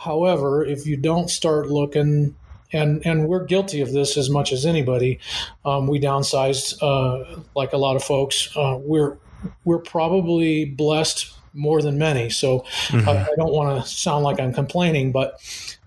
However, 0.05 0.65
if 0.65 0.87
you 0.87 0.97
don't 0.97 1.31
start 1.31 1.69
looking, 1.69 2.35
and 2.73 3.05
and 3.07 3.29
we're 3.29 3.45
guilty 3.45 3.81
of 3.83 3.93
this 3.93 4.17
as 4.17 4.29
much 4.31 4.53
as 4.53 4.67
anybody, 4.67 5.21
um, 5.65 5.87
we 5.87 6.01
downsized 6.01 6.82
uh, 6.82 7.41
like 7.55 7.73
a 7.73 7.77
lot 7.77 7.97
of 7.97 8.03
folks. 8.03 8.49
Uh, 8.56 8.79
we're 8.81 9.19
we're 9.65 9.79
probably 9.79 10.65
blessed 10.65 11.32
more 11.55 11.82
than 11.82 11.99
many. 11.99 12.31
So 12.31 12.61
mm-hmm. 12.89 13.09
I, 13.09 13.23
I 13.23 13.35
don't 13.37 13.53
want 13.53 13.82
to 13.82 13.89
sound 13.89 14.25
like 14.25 14.41
I'm 14.41 14.53
complaining, 14.53 15.13
but 15.13 15.41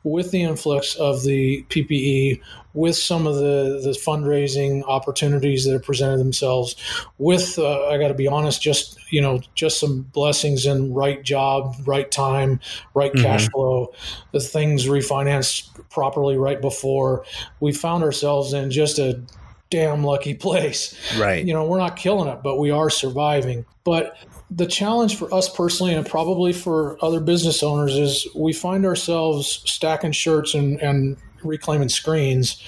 with 0.03 0.31
the 0.31 0.43
influx 0.43 0.95
of 0.95 1.24
the 1.24 1.63
PPE, 1.69 2.39
with 2.75 2.95
some 2.95 3.25
of 3.25 3.36
the, 3.36 3.79
the 3.84 3.98
fundraising 4.05 4.84
opportunities 4.84 5.65
that 5.65 5.72
have 5.72 5.84
presented 5.84 6.17
themselves, 6.17 6.75
with 7.17 7.57
uh, 7.57 7.88
I 7.88 7.98
got 7.98 8.10
to 8.10 8.13
be 8.13 8.27
honest, 8.27 8.62
just 8.62 9.00
you 9.12 9.22
know, 9.22 9.41
just 9.55 9.79
some 9.79 10.01
blessings 10.13 10.65
in 10.65 10.93
right 10.93 11.24
job, 11.24 11.75
right 11.86 12.12
time, 12.12 12.60
right 12.93 13.13
mm-hmm. 13.13 13.24
cash 13.24 13.50
flow, 13.50 13.93
the 14.31 14.39
things 14.39 14.86
refinanced 14.86 15.69
properly 15.89 16.38
right 16.38 16.62
before, 16.62 17.24
we 17.62 17.72
found 17.72 18.03
ourselves 18.03 18.53
in 18.53 18.69
just 18.69 19.00
a 19.00 19.22
damn 19.69 20.03
lucky 20.03 20.34
place. 20.34 20.95
Right. 21.17 21.45
You 21.45 21.53
know, 21.53 21.65
we're 21.65 21.79
not 21.79 21.95
killing 21.95 22.29
it, 22.29 22.39
but 22.43 22.60
we 22.60 22.72
are 22.72 22.89
surviving. 22.89 23.65
But 23.84 24.17
the 24.50 24.67
challenge 24.67 25.17
for 25.17 25.34
us 25.34 25.50
personally 25.53 25.93
and 25.93 26.05
probably 26.05 26.53
for 26.53 27.03
other 27.03 27.19
business 27.19 27.63
owners 27.63 27.95
is 27.95 28.27
we 28.36 28.53
find 28.53 28.86
ourselves 28.86 29.62
stacking 29.65 30.12
shirts 30.12 30.53
and, 30.53 30.79
and 30.81 31.17
reclaiming 31.43 31.89
screens. 31.89 32.62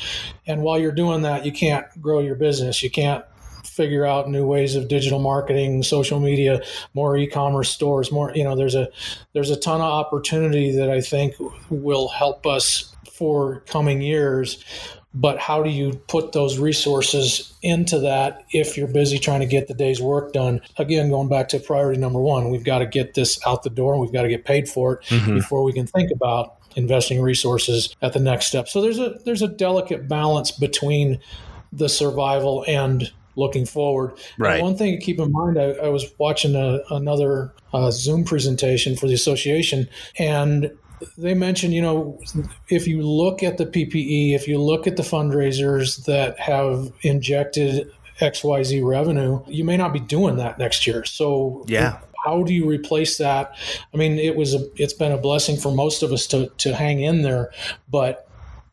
And 0.46 0.62
while 0.62 0.80
you're 0.80 0.92
doing 0.92 1.22
that, 1.24 1.46
you 1.46 1.52
can't 1.52 1.86
grow 2.02 2.20
your 2.20 2.36
business. 2.36 2.82
You 2.82 2.90
can't 2.90 3.24
figure 3.64 4.06
out 4.06 4.30
new 4.30 4.46
ways 4.46 4.76
of 4.76 4.88
digital 4.88 5.20
marketing, 5.20 5.84
social 5.84 6.20
media, 6.20 6.62
more 6.96 7.16
e-commerce 7.16 7.70
stores, 7.70 8.12
more, 8.12 8.32
you 8.34 8.44
know, 8.44 8.56
there's 8.56 8.76
a 8.76 8.90
there's 9.34 9.52
a 9.52 9.56
ton 9.56 9.82
of 9.82 9.88
opportunity 9.88 10.76
that 10.76 10.90
I 10.90 11.00
think 11.00 11.36
will 11.70 12.08
help 12.08 12.48
us 12.48 12.96
for 13.14 13.62
coming 13.62 14.02
years. 14.02 14.64
But 15.14 15.40
how 15.40 15.64
do 15.64 15.70
you 15.70 15.94
put 16.08 16.32
those 16.32 16.60
resources 16.60 17.54
into 17.62 18.00
that 18.00 18.46
if 18.52 18.78
you're 18.78 18.88
busy 18.88 19.18
trying 19.18 19.40
to 19.40 19.46
get 19.46 19.68
the 19.68 19.74
day's 19.74 20.02
work 20.02 20.34
done? 20.34 20.62
Again, 20.78 21.10
going 21.10 21.30
back 21.30 21.50
to 21.50 21.60
priority 21.60 22.00
number 22.00 22.20
one, 22.20 22.50
we've 22.50 22.64
got 22.64 22.80
to 22.80 22.86
get 22.86 23.14
this 23.14 23.40
out 23.46 23.64
the 23.64 23.70
door 23.70 23.94
and 23.94 24.02
we've 24.02 24.14
got 24.14 24.24
to 24.24 24.30
get 24.30 24.46
paid 24.46 24.70
for 24.70 24.94
it 24.94 25.06
mm-hmm. 25.06 25.36
before 25.36 25.64
we 25.64 25.74
can 25.74 25.88
think 25.88 26.12
about 26.12 26.58
investing 26.76 27.22
resources 27.22 27.96
at 28.02 28.14
the 28.14 28.20
next 28.20 28.48
step. 28.48 28.68
So 28.68 28.82
there's 28.82 29.00
a 29.00 29.18
there's 29.26 29.42
a 29.42 29.48
delicate 29.48 30.08
balance 30.08 30.52
between 30.52 31.20
the 31.74 31.90
survival 31.90 32.64
and 32.68 33.12
looking 33.36 33.66
forward. 33.66 34.14
Right. 34.38 34.56
And 34.56 34.64
one 34.64 34.78
thing 34.78 35.00
to 35.00 35.04
keep 35.04 35.20
in 35.20 35.32
mind, 35.32 35.60
I, 35.60 35.72
I 35.72 35.90
was 35.90 36.06
watching 36.18 36.56
a, 36.56 36.80
another 36.90 37.54
uh, 37.74 37.92
Zoom 37.92 38.24
presentation 38.24 38.96
for 38.96 39.08
the 39.08 39.14
association, 39.14 39.88
and 40.18 40.72
they 41.18 41.34
mentioned, 41.34 41.74
you 41.74 41.82
know, 41.82 42.20
if 42.70 42.88
you 42.88 43.02
look 43.02 43.44
at 43.44 43.58
the 43.58 43.66
PPE, 43.66 44.34
if 44.34 44.48
you 44.48 44.60
look 44.60 44.88
at 44.88 44.98
the 44.98 45.04
fundraisers 45.04 46.06
that 46.06 46.40
have 46.40 46.92
injected 47.02 47.92
XYZ 48.20 48.84
revenue, 48.84 49.42
you 49.48 49.64
may 49.64 49.78
not 49.78 49.94
be 49.94 50.00
doing 50.00 50.38
that 50.38 50.58
next 50.58 50.88
year. 50.88 51.06
So, 51.06 51.64
yeah. 51.68 52.00
How 52.26 52.44
do 52.44 52.54
you 52.54 52.68
replace 52.68 53.18
that? 53.20 53.56
I 53.94 53.98
mean, 53.98 54.18
it 54.18 54.36
was 54.36 54.54
a, 54.54 54.68
it's 54.76 54.92
been 54.92 55.12
a 55.14 55.18
blessing 55.18 55.56
for 55.56 55.72
most 55.72 56.04
of 56.04 56.12
us 56.12 56.28
to 56.28 56.50
to 56.58 56.76
hang 56.76 57.00
in 57.00 57.22
there, 57.22 57.52
but 57.90 58.28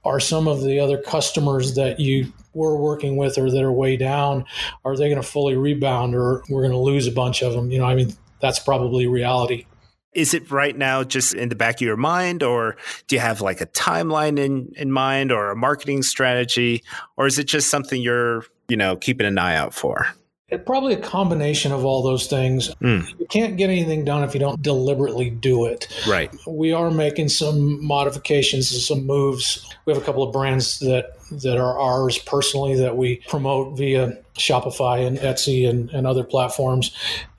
are 0.05 0.19
some 0.19 0.49
of 0.49 0.63
the 0.63 0.81
other 0.81 0.99
customers 0.99 1.75
that 1.75 2.01
you 2.01 2.33
were 2.53 2.77
working 2.77 3.17
with 3.17 3.39
or 3.39 3.51
that 3.51 3.63
are 3.63 3.73
way 3.73 3.97
down 3.97 4.45
are 4.85 4.97
they 4.97 5.09
going 5.09 5.21
to 5.21 5.27
fully 5.27 5.57
rebound 5.57 6.15
or 6.15 6.43
we're 6.49 6.61
going 6.61 6.73
to 6.73 6.79
lose 6.79 7.07
a 7.07 7.13
bunch 7.13 7.43
of 7.43 7.53
them 7.53 7.71
you 7.71 7.79
know 7.79 7.85
i 7.85 7.95
mean 7.95 8.15
that's 8.41 8.59
probably 8.61 9.07
reality 9.07 9.67
is 10.15 10.35
it 10.35 10.51
right 10.51 10.77
now 10.77 11.03
just 11.03 11.35
in 11.35 11.49
the 11.49 11.55
back 11.55 11.77
of 11.77 11.81
your 11.83 11.97
mind 11.97 12.43
or 12.43 12.77
do 13.09 13.17
you 13.17 13.21
have 13.21 13.41
like 13.41 13.61
a 13.61 13.67
timeline 13.67 14.39
in, 14.39 14.73
in 14.77 14.91
mind 14.91 15.33
or 15.33 15.51
a 15.51 15.57
marketing 15.57 16.03
strategy 16.03 16.83
or 17.17 17.27
is 17.27 17.39
it 17.39 17.45
just 17.45 17.69
something 17.69 18.01
you're 18.01 18.45
you 18.69 18.77
know 18.77 18.97
keeping 18.97 19.27
an 19.27 19.39
eye 19.39 19.57
out 19.57 19.75
for 19.75 20.07
it, 20.55 20.67
probably 20.67 20.95
a 20.95 21.01
combination 21.01 21.73
of 21.73 21.85
all 21.85 22.03
those 22.03 22.27
things. 22.27 22.69
Mm. 22.77 23.19
You 23.19 23.27
can't 23.27 23.57
get 23.57 23.71
anything 23.71 24.05
done 24.05 24.23
if 24.23 24.35
you 24.35 24.41
don't 24.41 24.61
deliberately 24.63 25.31
do 25.31 25.67
it. 25.67 25.89
Right. 26.07 26.35
We 26.47 26.73
are 26.73 26.91
making 26.91 27.31
some 27.31 27.85
modifications 27.85 28.73
and 28.73 28.81
some 28.81 29.07
moves. 29.07 29.67
We 29.85 29.93
have 29.93 30.01
a 30.01 30.05
couple 30.05 30.23
of 30.23 30.33
brands 30.33 30.79
that 30.81 31.17
that 31.43 31.59
are 31.59 31.79
ours 31.79 32.19
personally 32.19 32.77
that 32.77 32.97
we 32.97 33.17
promote 33.29 33.77
via 33.77 34.19
Shopify 34.37 35.07
and 35.07 35.19
Etsy 35.19 35.69
and, 35.69 35.91
and 35.91 36.07
other 36.07 36.25
platforms. 36.25 36.95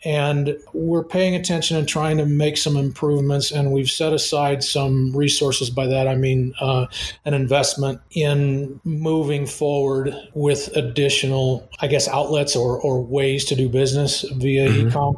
And 0.06 0.56
we're 0.72 1.04
paying 1.04 1.36
attention 1.36 1.78
and 1.78 1.88
trying 1.88 2.18
to 2.20 2.25
make 2.28 2.58
some 2.58 2.78
improvements. 2.78 3.52
And 3.52 3.72
we've 3.72 3.90
set 3.90 4.14
aside 4.14 4.64
some 4.64 5.16
resources. 5.16 5.72
By 5.72 5.88
that, 5.88 6.08
I 6.08 6.16
mean 6.16 6.54
uh, 6.62 6.86
an 7.25 7.34
investment 7.34 8.00
in 8.12 8.80
moving 8.84 9.48
forward 9.48 10.16
with 10.36 10.70
additional, 10.78 11.68
I 11.80 11.88
guess, 11.88 12.08
outlets 12.08 12.56
or, 12.56 12.80
or 12.80 13.02
ways 13.02 13.46
to 13.46 13.56
do 13.56 13.68
business 13.68 14.22
via 14.22 14.70
mm-hmm. 14.70 14.88
ecom. 14.88 15.16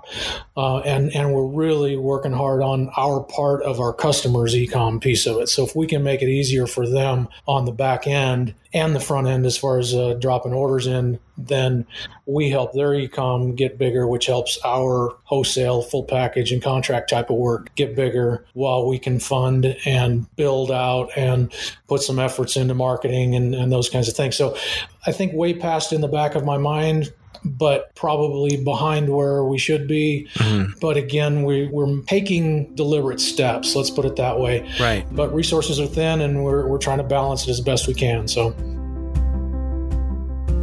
Uh, 0.55 0.79
and, 0.79 1.13
and 1.13 1.33
we're 1.33 1.45
really 1.45 1.97
working 1.97 2.31
hard 2.31 2.63
on 2.63 2.89
our 2.97 3.21
part 3.23 3.61
of 3.63 3.81
our 3.81 3.93
customers' 3.93 4.55
ecom 4.55 5.01
piece 5.01 5.27
of 5.27 5.37
it. 5.37 5.49
So 5.49 5.65
if 5.65 5.75
we 5.75 5.85
can 5.85 6.01
make 6.01 6.21
it 6.21 6.29
easier 6.29 6.65
for 6.65 6.87
them 6.87 7.27
on 7.45 7.65
the 7.65 7.73
back 7.73 8.07
end 8.07 8.55
and 8.73 8.95
the 8.95 8.99
front 8.99 9.27
end 9.27 9.45
as 9.45 9.57
far 9.57 9.79
as 9.79 9.93
uh, 9.93 10.13
dropping 10.15 10.53
orders 10.53 10.87
in, 10.87 11.19
then 11.37 11.85
we 12.25 12.49
help 12.49 12.73
their 12.73 12.89
ecom 12.89 13.55
get 13.55 13.77
bigger, 13.77 14.07
which 14.07 14.25
helps 14.25 14.57
our 14.65 15.15
wholesale, 15.23 15.81
full 15.81 16.03
package, 16.03 16.51
and 16.51 16.61
contract 16.61 17.09
type 17.09 17.29
of 17.29 17.37
work 17.37 17.73
get 17.75 17.95
bigger 17.95 18.45
while 18.53 18.87
we 18.87 18.99
can 18.99 19.19
fund 19.19 19.77
and 19.85 20.33
build 20.35 20.71
out 20.71 21.09
and 21.15 21.53
put 21.87 22.01
some 22.01 22.19
efforts 22.19 22.57
into 22.57 22.73
marketing 22.73 23.35
and, 23.35 23.55
and 23.55 23.71
those 23.71 23.89
kinds 23.89 24.07
of 24.07 24.15
things. 24.15 24.35
So 24.35 24.57
I 25.05 25.11
think 25.11 25.33
way 25.33 25.53
past 25.53 25.93
in 25.93 26.01
the 26.01 26.07
back 26.07 26.35
of 26.35 26.43
my 26.43 26.57
mind 26.57 27.13
but 27.43 27.93
probably 27.95 28.57
behind 28.63 29.09
where 29.09 29.43
we 29.43 29.57
should 29.57 29.87
be. 29.87 30.27
Mm-hmm. 30.35 30.79
But 30.79 30.97
again, 30.97 31.43
we, 31.43 31.67
we're 31.67 32.01
taking 32.03 32.73
deliberate 32.75 33.19
steps, 33.19 33.75
let's 33.75 33.89
put 33.89 34.05
it 34.05 34.15
that 34.17 34.39
way. 34.39 34.69
Right. 34.79 35.05
But 35.11 35.33
resources 35.33 35.79
are 35.79 35.87
thin 35.87 36.21
and 36.21 36.43
we're, 36.43 36.67
we're 36.67 36.77
trying 36.77 36.99
to 36.99 37.03
balance 37.03 37.47
it 37.47 37.51
as 37.51 37.61
best 37.61 37.87
we 37.87 37.93
can. 37.93 38.27
So. 38.27 38.55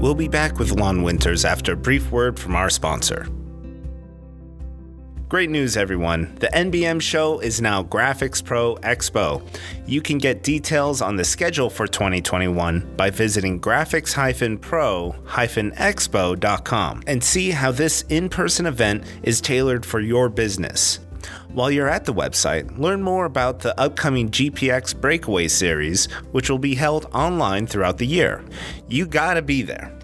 We'll 0.00 0.14
be 0.14 0.28
back 0.28 0.58
with 0.58 0.72
Lon 0.72 1.02
Winters 1.02 1.44
after 1.44 1.72
a 1.72 1.76
brief 1.76 2.10
word 2.10 2.38
from 2.38 2.54
our 2.54 2.68
sponsor. 2.68 3.26
Great 5.34 5.50
news, 5.50 5.76
everyone. 5.76 6.32
The 6.38 6.46
NBM 6.46 7.02
show 7.02 7.40
is 7.40 7.60
now 7.60 7.82
Graphics 7.82 8.40
Pro 8.44 8.76
Expo. 8.76 9.42
You 9.84 10.00
can 10.00 10.18
get 10.18 10.44
details 10.44 11.02
on 11.02 11.16
the 11.16 11.24
schedule 11.24 11.68
for 11.68 11.88
2021 11.88 12.94
by 12.96 13.10
visiting 13.10 13.60
graphics 13.60 14.12
pro 14.60 15.10
expo.com 15.72 17.02
and 17.08 17.24
see 17.24 17.50
how 17.50 17.72
this 17.72 18.02
in 18.10 18.28
person 18.28 18.66
event 18.66 19.02
is 19.24 19.40
tailored 19.40 19.84
for 19.84 19.98
your 19.98 20.28
business. 20.28 21.00
While 21.48 21.72
you're 21.72 21.88
at 21.88 22.04
the 22.04 22.14
website, 22.14 22.78
learn 22.78 23.02
more 23.02 23.24
about 23.24 23.58
the 23.58 23.76
upcoming 23.80 24.30
GPX 24.30 25.00
Breakaway 25.00 25.48
series, 25.48 26.04
which 26.30 26.48
will 26.48 26.58
be 26.58 26.76
held 26.76 27.06
online 27.12 27.66
throughout 27.66 27.98
the 27.98 28.06
year. 28.06 28.44
You 28.86 29.04
gotta 29.04 29.42
be 29.42 29.62
there 29.62 29.98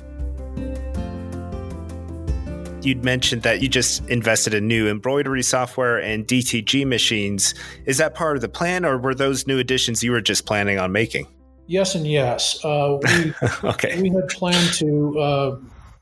you'd 2.85 3.05
mentioned 3.05 3.43
that 3.43 3.63
you 3.63 3.69
just 3.69 4.07
invested 4.09 4.55
in 4.55 4.67
new 4.67 4.89
embroidery 4.89 5.43
software 5.43 5.99
and 5.99 6.27
DTG 6.27 6.87
machines. 6.87 7.55
Is 7.87 7.99
that 7.99 8.15
part 8.15 8.37
of 8.37 8.43
the 8.43 8.49
plan, 8.49 8.85
or 8.85 8.99
were 8.99 9.15
those 9.15 9.47
new 9.47 9.59
additions 9.59 10.03
you 10.03 10.13
were 10.13 10.21
just 10.21 10.47
planning 10.47 10.79
on 10.79 10.93
making? 10.93 11.27
Yes, 11.67 11.95
and 11.95 12.07
yes. 12.07 12.65
Uh, 12.65 12.99
we, 13.03 13.35
okay. 13.69 14.01
We 14.03 14.11
had 14.11 14.29
planned 14.29 14.73
to 14.75 15.19
uh, 15.21 15.57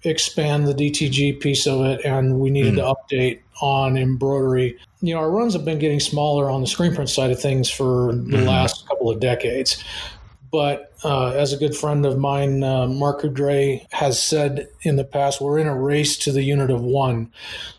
expand 0.05 0.67
the 0.67 0.75
DTG 0.75 1.41
piece 1.41 1.67
of 1.67 1.85
it, 1.85 2.05
and 2.05 2.39
we 2.39 2.51
needed 2.51 2.75
mm. 2.75 2.77
to 2.77 2.95
update 3.17 3.41
on 3.61 3.97
embroidery. 3.97 4.79
You 5.01 5.15
know, 5.15 5.21
our 5.21 5.31
runs 5.31 5.53
have 5.53 5.65
been 5.65 5.79
getting 5.79 6.01
smaller 6.01 6.51
on 6.51 6.61
the 6.61 6.67
screen 6.67 6.95
print 6.95 7.11
side 7.11 7.31
of 7.31 7.41
things 7.41 7.71
for 7.71 8.13
the 8.13 8.39
mm. 8.39 8.47
last 8.47 8.89
couple 8.89 9.11
of 9.11 9.21
decades. 9.21 9.83
But 10.51 10.93
uh, 11.05 11.31
as 11.31 11.53
a 11.53 11.57
good 11.57 11.77
friend 11.77 12.07
of 12.07 12.19
mine, 12.19 12.63
uh, 12.63 12.87
Mark 12.87 13.23
Coudray, 13.23 13.87
has 13.93 14.21
said 14.23 14.69
in 14.83 14.97
the 14.97 15.05
past, 15.05 15.41
we're 15.41 15.59
in 15.59 15.67
a 15.67 15.79
race 15.79 16.17
to 16.19 16.33
the 16.33 16.43
unit 16.43 16.71
of 16.71 16.81
one. 16.83 17.33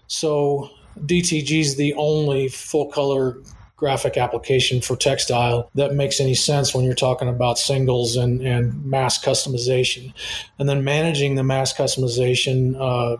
So 0.07 0.69
DTG 0.99 1.59
is 1.59 1.75
the 1.75 1.93
only 1.95 2.47
full 2.47 2.91
color 2.91 3.37
graphic 3.79 4.17
application 4.17 4.81
for 4.81 4.97
textile 4.97 5.71
that 5.73 5.95
makes 5.95 6.19
any 6.19 6.35
sense 6.35 6.75
when 6.75 6.83
you're 6.83 6.93
talking 6.93 7.29
about 7.29 7.57
singles 7.57 8.17
and, 8.17 8.41
and 8.41 8.85
mass 8.85 9.23
customization. 9.23 10.13
And 10.59 10.67
then 10.67 10.83
managing 10.83 11.35
the 11.35 11.43
mass 11.43 11.73
customization 11.73 12.75
uh, 12.77 13.17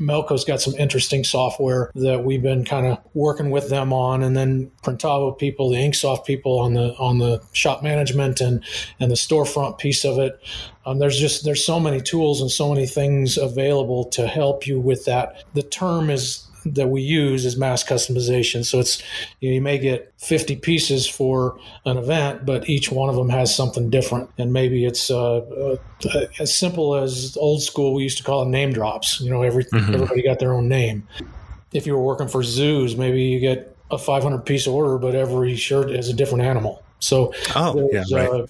Melco's 0.00 0.44
got 0.44 0.60
some 0.60 0.74
interesting 0.74 1.24
software 1.24 1.90
that 1.94 2.24
we've 2.24 2.42
been 2.42 2.64
kind 2.64 2.86
of 2.86 2.98
working 3.14 3.50
with 3.50 3.68
them 3.68 3.92
on, 3.92 4.22
and 4.22 4.36
then 4.36 4.70
Printavo 4.82 5.38
people, 5.38 5.70
the 5.70 5.76
Inksoft 5.76 6.24
people 6.24 6.58
on 6.58 6.74
the 6.74 6.94
on 6.98 7.18
the 7.18 7.42
shop 7.52 7.82
management 7.82 8.40
and 8.40 8.62
and 9.00 9.10
the 9.10 9.16
storefront 9.16 9.78
piece 9.78 10.04
of 10.04 10.18
it. 10.18 10.40
Um, 10.84 10.98
there's 10.98 11.18
just 11.18 11.44
there's 11.44 11.64
so 11.64 11.80
many 11.80 12.00
tools 12.00 12.40
and 12.40 12.50
so 12.50 12.72
many 12.72 12.86
things 12.86 13.36
available 13.36 14.04
to 14.10 14.26
help 14.26 14.66
you 14.66 14.78
with 14.78 15.04
that. 15.06 15.44
The 15.54 15.62
term 15.62 16.10
is 16.10 16.45
that 16.74 16.88
we 16.88 17.02
use 17.02 17.44
is 17.44 17.56
mass 17.56 17.84
customization. 17.84 18.64
So 18.64 18.80
it's 18.80 19.02
you, 19.40 19.50
know, 19.50 19.54
you, 19.54 19.60
may 19.60 19.78
get 19.78 20.12
50 20.18 20.56
pieces 20.56 21.06
for 21.06 21.58
an 21.84 21.96
event, 21.96 22.44
but 22.44 22.68
each 22.68 22.90
one 22.90 23.08
of 23.08 23.16
them 23.16 23.28
has 23.28 23.54
something 23.54 23.90
different. 23.90 24.30
And 24.38 24.52
maybe 24.52 24.84
it's 24.84 25.10
uh, 25.10 25.38
uh, 25.38 26.26
as 26.38 26.54
simple 26.54 26.94
as 26.94 27.36
old 27.40 27.62
school 27.62 27.94
we 27.94 28.02
used 28.02 28.18
to 28.18 28.24
call 28.24 28.42
it 28.42 28.48
name 28.48 28.72
drops. 28.72 29.20
You 29.20 29.30
know, 29.30 29.42
every 29.42 29.64
mm-hmm. 29.64 29.94
everybody 29.94 30.22
got 30.22 30.38
their 30.38 30.52
own 30.52 30.68
name. 30.68 31.06
If 31.72 31.86
you 31.86 31.94
were 31.94 32.02
working 32.02 32.28
for 32.28 32.42
zoos, 32.42 32.96
maybe 32.96 33.22
you 33.22 33.40
get 33.40 33.76
a 33.90 33.98
500 33.98 34.38
piece 34.40 34.66
order, 34.66 34.98
but 34.98 35.14
every 35.14 35.56
shirt 35.56 35.90
is 35.90 36.08
a 36.08 36.14
different 36.14 36.44
animal. 36.44 36.82
So 36.98 37.34
oh, 37.54 37.88
yeah, 37.92 38.04
right. 38.10 38.28
Uh, 38.28 38.46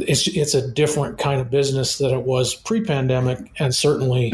it's 0.00 0.26
it's 0.26 0.54
a 0.54 0.66
different 0.66 1.18
kind 1.18 1.40
of 1.40 1.50
business 1.50 1.98
than 1.98 2.12
it 2.12 2.22
was 2.22 2.54
pre-pandemic, 2.54 3.38
and 3.58 3.74
certainly 3.74 4.32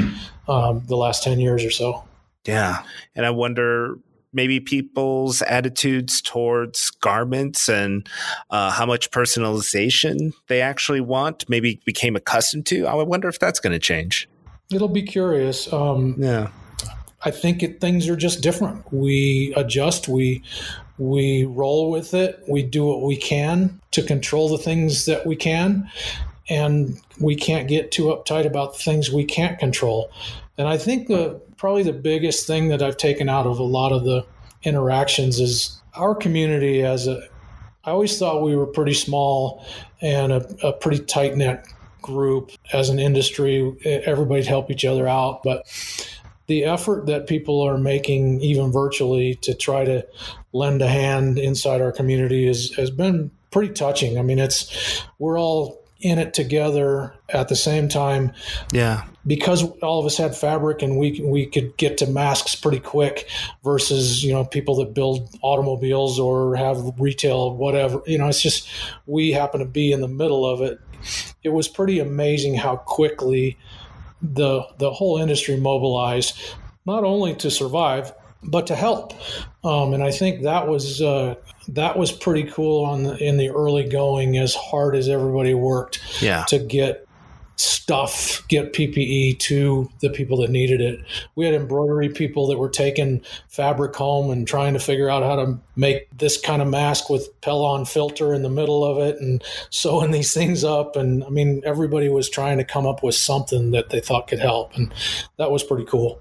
um, 0.48 0.82
the 0.86 0.96
last 0.96 1.24
ten 1.24 1.40
years 1.40 1.64
or 1.64 1.70
so. 1.70 2.04
Yeah. 2.44 2.82
And 3.14 3.26
I 3.26 3.30
wonder 3.30 3.98
maybe 4.32 4.60
people's 4.60 5.42
attitudes 5.42 6.22
towards 6.22 6.90
garments 6.90 7.68
and 7.68 8.08
uh, 8.50 8.70
how 8.70 8.86
much 8.86 9.10
personalization 9.10 10.32
they 10.46 10.60
actually 10.60 11.00
want 11.00 11.48
maybe 11.48 11.80
became 11.84 12.16
accustomed 12.16 12.66
to. 12.66 12.86
I 12.86 12.94
wonder 12.94 13.28
if 13.28 13.38
that's 13.38 13.60
going 13.60 13.72
to 13.72 13.78
change. 13.78 14.28
It'll 14.72 14.88
be 14.88 15.02
curious. 15.02 15.72
Um, 15.72 16.14
yeah. 16.18 16.50
I 17.22 17.30
think 17.30 17.62
it, 17.62 17.80
things 17.80 18.08
are 18.08 18.16
just 18.16 18.40
different. 18.40 18.90
We 18.92 19.52
adjust. 19.56 20.08
We 20.08 20.42
we 20.96 21.44
roll 21.44 21.90
with 21.90 22.14
it. 22.14 22.42
We 22.48 22.62
do 22.62 22.84
what 22.84 23.02
we 23.02 23.16
can 23.16 23.80
to 23.90 24.02
control 24.02 24.48
the 24.48 24.58
things 24.58 25.04
that 25.06 25.26
we 25.26 25.36
can, 25.36 25.90
and 26.48 26.98
we 27.20 27.36
can't 27.36 27.68
get 27.68 27.90
too 27.90 28.04
uptight 28.04 28.46
about 28.46 28.74
the 28.74 28.78
things 28.82 29.10
we 29.10 29.24
can't 29.24 29.58
control. 29.58 30.10
And 30.56 30.68
I 30.68 30.78
think 30.78 31.08
the 31.08 31.40
probably 31.60 31.82
the 31.82 31.92
biggest 31.92 32.46
thing 32.46 32.68
that 32.68 32.82
I've 32.82 32.96
taken 32.96 33.28
out 33.28 33.46
of 33.46 33.58
a 33.58 33.62
lot 33.62 33.92
of 33.92 34.04
the 34.04 34.24
interactions 34.62 35.38
is 35.38 35.78
our 35.94 36.14
community 36.14 36.82
as 36.82 37.06
a 37.06 37.22
I 37.84 37.90
always 37.90 38.18
thought 38.18 38.42
we 38.42 38.56
were 38.56 38.66
pretty 38.66 38.94
small 38.94 39.64
and 40.00 40.32
a, 40.32 40.66
a 40.66 40.72
pretty 40.72 41.04
tight 41.04 41.36
knit 41.36 41.66
group 42.00 42.52
as 42.72 42.88
an 42.88 42.98
industry. 42.98 43.74
Everybody'd 43.84 44.46
help 44.46 44.70
each 44.70 44.84
other 44.84 45.06
out, 45.06 45.42
but 45.42 45.66
the 46.46 46.64
effort 46.64 47.06
that 47.06 47.26
people 47.26 47.60
are 47.60 47.78
making, 47.78 48.40
even 48.40 48.72
virtually, 48.72 49.34
to 49.36 49.54
try 49.54 49.84
to 49.84 50.06
lend 50.52 50.82
a 50.82 50.88
hand 50.88 51.38
inside 51.38 51.80
our 51.80 51.92
community 51.92 52.46
is, 52.46 52.74
has 52.74 52.90
been 52.90 53.30
pretty 53.50 53.72
touching. 53.72 54.18
I 54.18 54.22
mean, 54.22 54.38
it's 54.38 55.04
we're 55.18 55.38
all 55.38 55.79
in 56.00 56.18
it 56.18 56.34
together 56.34 57.14
at 57.28 57.48
the 57.48 57.56
same 57.56 57.88
time. 57.88 58.32
Yeah. 58.72 59.04
Because 59.26 59.64
all 59.80 60.00
of 60.00 60.06
us 60.06 60.16
had 60.16 60.34
fabric 60.34 60.82
and 60.82 60.98
we 60.98 61.20
we 61.22 61.46
could 61.46 61.76
get 61.76 61.98
to 61.98 62.06
masks 62.06 62.54
pretty 62.54 62.80
quick 62.80 63.28
versus, 63.62 64.24
you 64.24 64.32
know, 64.32 64.44
people 64.44 64.76
that 64.76 64.94
build 64.94 65.28
automobiles 65.42 66.18
or 66.18 66.56
have 66.56 66.78
retail 66.98 67.54
whatever. 67.54 68.00
You 68.06 68.18
know, 68.18 68.28
it's 68.28 68.40
just 68.40 68.68
we 69.06 69.32
happen 69.32 69.60
to 69.60 69.66
be 69.66 69.92
in 69.92 70.00
the 70.00 70.08
middle 70.08 70.46
of 70.46 70.62
it. 70.62 70.80
It 71.42 71.50
was 71.50 71.68
pretty 71.68 71.98
amazing 71.98 72.54
how 72.54 72.76
quickly 72.76 73.58
the 74.22 74.62
the 74.78 74.90
whole 74.90 75.18
industry 75.18 75.56
mobilized 75.56 76.38
not 76.86 77.04
only 77.04 77.34
to 77.34 77.50
survive 77.50 78.12
but 78.42 78.66
to 78.68 78.74
help. 78.74 79.12
Um, 79.64 79.92
and 79.92 80.02
I 80.02 80.10
think 80.10 80.42
that 80.42 80.66
was 80.66 81.02
uh, 81.02 81.34
that 81.74 81.96
was 81.96 82.12
pretty 82.12 82.44
cool 82.44 82.84
on 82.84 83.04
the, 83.04 83.16
in 83.16 83.36
the 83.36 83.50
early 83.50 83.88
going, 83.88 84.36
as 84.38 84.54
hard 84.54 84.94
as 84.96 85.08
everybody 85.08 85.54
worked 85.54 86.00
yeah. 86.20 86.44
to 86.48 86.58
get 86.58 87.06
stuff, 87.60 88.42
get 88.48 88.72
PPE 88.72 89.38
to 89.38 89.90
the 90.00 90.08
people 90.08 90.38
that 90.38 90.50
needed 90.50 90.80
it. 90.80 91.00
We 91.34 91.44
had 91.44 91.54
embroidery 91.54 92.08
people 92.08 92.46
that 92.46 92.58
were 92.58 92.70
taking 92.70 93.22
fabric 93.48 93.94
home 93.94 94.30
and 94.30 94.48
trying 94.48 94.72
to 94.72 94.78
figure 94.78 95.10
out 95.10 95.22
how 95.22 95.36
to 95.36 95.58
make 95.76 96.08
this 96.16 96.40
kind 96.40 96.62
of 96.62 96.68
mask 96.68 97.10
with 97.10 97.28
Pellon 97.42 97.84
filter 97.84 98.32
in 98.32 98.42
the 98.42 98.48
middle 98.48 98.82
of 98.82 98.98
it 98.98 99.20
and 99.20 99.42
sewing 99.68 100.10
these 100.10 100.32
things 100.32 100.64
up. 100.64 100.96
And 100.96 101.22
I 101.22 101.28
mean, 101.28 101.60
everybody 101.64 102.08
was 102.08 102.30
trying 102.30 102.56
to 102.58 102.64
come 102.64 102.86
up 102.86 103.02
with 103.02 103.14
something 103.14 103.72
that 103.72 103.90
they 103.90 104.00
thought 104.00 104.28
could 104.28 104.40
help. 104.40 104.74
And 104.76 104.92
that 105.36 105.50
was 105.50 105.62
pretty 105.62 105.84
cool. 105.84 106.20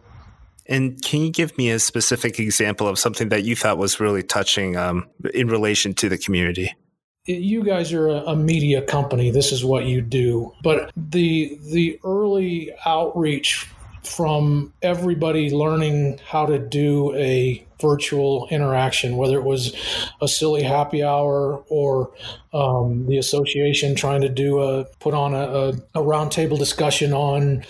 And 0.69 1.03
can 1.03 1.21
you 1.21 1.31
give 1.31 1.57
me 1.57 1.71
a 1.71 1.79
specific 1.79 2.39
example 2.39 2.87
of 2.87 2.99
something 2.99 3.29
that 3.29 3.43
you 3.43 3.55
thought 3.55 3.79
was 3.79 3.99
really 3.99 4.21
touching 4.21 4.77
um, 4.77 5.09
in 5.33 5.47
relation 5.47 5.95
to 5.95 6.07
the 6.07 6.17
community? 6.17 6.75
You 7.25 7.63
guys 7.63 7.91
are 7.91 8.07
a, 8.07 8.17
a 8.27 8.35
media 8.35 8.83
company. 8.83 9.31
This 9.31 9.51
is 9.51 9.65
what 9.65 9.85
you 9.85 10.01
do. 10.01 10.53
But 10.63 10.91
the 10.95 11.59
the 11.71 11.99
early 12.03 12.71
outreach 12.85 13.67
from 14.03 14.73
everybody 14.81 15.49
learning 15.49 16.19
how 16.25 16.45
to 16.45 16.59
do 16.59 17.13
a 17.15 17.65
virtual 17.81 18.47
interaction, 18.51 19.15
whether 19.15 19.37
it 19.37 19.43
was 19.43 19.75
a 20.21 20.27
silly 20.27 20.63
happy 20.63 21.03
hour 21.03 21.63
or 21.69 22.11
um, 22.53 23.05
the 23.07 23.17
association 23.17 23.95
trying 23.95 24.21
to 24.21 24.29
do 24.29 24.61
a 24.61 24.85
put 24.99 25.13
on 25.13 25.33
a, 25.33 25.69
a, 25.95 26.03
roundtable 26.03 26.57
discussion 26.57 27.13
on 27.13 27.63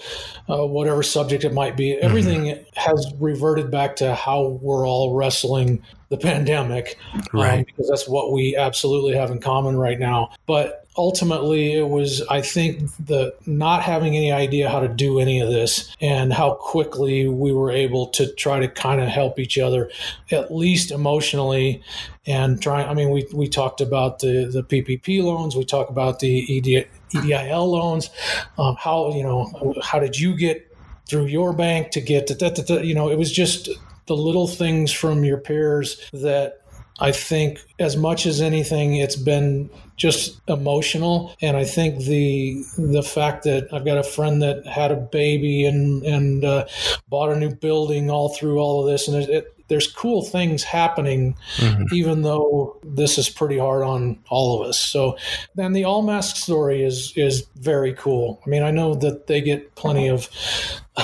uh, 0.49 0.65
whatever 0.65 1.03
subject 1.03 1.43
it 1.43 1.53
might 1.53 1.77
be. 1.77 1.91
Mm-hmm. 1.91 2.05
Everything 2.05 2.41
mm-hmm. 2.45 2.63
has 2.75 3.13
reverted 3.19 3.69
back 3.69 3.97
to 3.97 4.15
how 4.15 4.59
we're 4.61 4.87
all 4.87 5.13
wrestling 5.13 5.83
the 6.09 6.17
pandemic, 6.17 6.97
right? 7.33 7.59
Um, 7.59 7.63
because 7.65 7.87
that's 7.87 8.07
what 8.07 8.31
we 8.31 8.55
absolutely 8.55 9.13
have 9.15 9.29
in 9.29 9.39
common 9.39 9.77
right 9.77 9.99
now. 9.99 10.31
But 10.47 10.87
ultimately, 10.99 11.73
it 11.73 11.87
was 11.87 12.21
I 12.29 12.41
think 12.41 12.91
the 12.99 13.33
not 13.45 13.81
having 13.81 14.17
any 14.17 14.33
idea 14.33 14.69
how 14.69 14.81
to 14.81 14.89
do 14.89 15.19
any 15.19 15.39
of 15.39 15.49
this 15.49 15.95
and 16.01 16.33
how 16.33 16.55
quickly 16.55 17.25
we 17.25 17.53
were 17.53 17.71
able 17.71 18.07
to 18.07 18.31
try 18.33 18.59
to 18.59 18.67
kind 18.67 19.01
of 19.01 19.07
help 19.07 19.39
each 19.39 19.57
other, 19.57 19.89
at 20.29 20.53
least 20.53 20.91
emotionally, 20.91 21.81
and 22.27 22.61
try. 22.61 22.83
I 22.83 22.93
mean, 22.93 23.11
we 23.11 23.25
we 23.33 23.47
talked 23.47 23.79
about 23.79 24.19
the 24.19 24.45
the 24.45 24.61
PPP 24.61 25.23
loans, 25.23 25.55
we 25.55 25.63
talked 25.63 25.89
about 25.89 26.19
the 26.19 26.57
ED, 26.57 26.87
EIDL 27.13 27.71
loans. 27.71 28.09
Um, 28.57 28.75
how 28.77 29.13
you 29.15 29.23
know 29.23 29.73
how 29.81 29.99
did 29.99 30.19
you 30.19 30.35
get 30.35 30.65
through 31.07 31.27
your 31.27 31.53
bank 31.53 31.91
to 31.91 32.01
get 32.01 32.27
to 32.27 32.85
you 32.85 32.93
know 32.93 33.09
it 33.09 33.17
was 33.17 33.31
just 33.31 33.69
the 34.07 34.17
little 34.17 34.47
things 34.47 34.91
from 34.91 35.23
your 35.23 35.37
peers 35.37 36.09
that 36.11 36.61
I 36.99 37.11
think 37.11 37.59
as 37.79 37.95
much 37.95 38.25
as 38.25 38.41
anything, 38.41 38.95
it's 38.95 39.15
been 39.15 39.69
just 39.95 40.39
emotional. 40.47 41.35
And 41.41 41.55
I 41.55 41.65
think 41.65 42.03
the 42.05 42.63
the 42.77 43.03
fact 43.03 43.43
that 43.43 43.67
I've 43.73 43.85
got 43.85 43.97
a 43.97 44.03
friend 44.03 44.41
that 44.41 44.65
had 44.65 44.91
a 44.91 44.95
baby 44.95 45.65
and 45.65 46.03
and 46.03 46.43
uh, 46.45 46.65
bought 47.09 47.31
a 47.31 47.35
new 47.35 47.53
building 47.53 48.09
all 48.09 48.29
through 48.29 48.59
all 48.59 48.81
of 48.81 48.91
this, 48.91 49.07
and 49.07 49.17
it, 49.17 49.29
it, 49.29 49.55
there's 49.69 49.87
cool 49.87 50.23
things 50.23 50.63
happening, 50.63 51.35
mm-hmm. 51.57 51.83
even 51.93 52.23
though 52.23 52.77
this 52.83 53.17
is 53.17 53.29
pretty 53.29 53.57
hard 53.57 53.83
on 53.83 54.19
all 54.29 54.59
of 54.59 54.67
us. 54.67 54.79
So 54.79 55.17
then 55.55 55.73
the 55.73 55.85
all 55.85 56.01
mask 56.01 56.35
story 56.35 56.83
is 56.83 57.13
is 57.15 57.47
very 57.55 57.93
cool. 57.93 58.41
I 58.45 58.49
mean, 58.49 58.63
I 58.63 58.71
know 58.71 58.95
that 58.95 59.27
they 59.27 59.41
get 59.41 59.75
plenty 59.75 60.09
of 60.09 60.27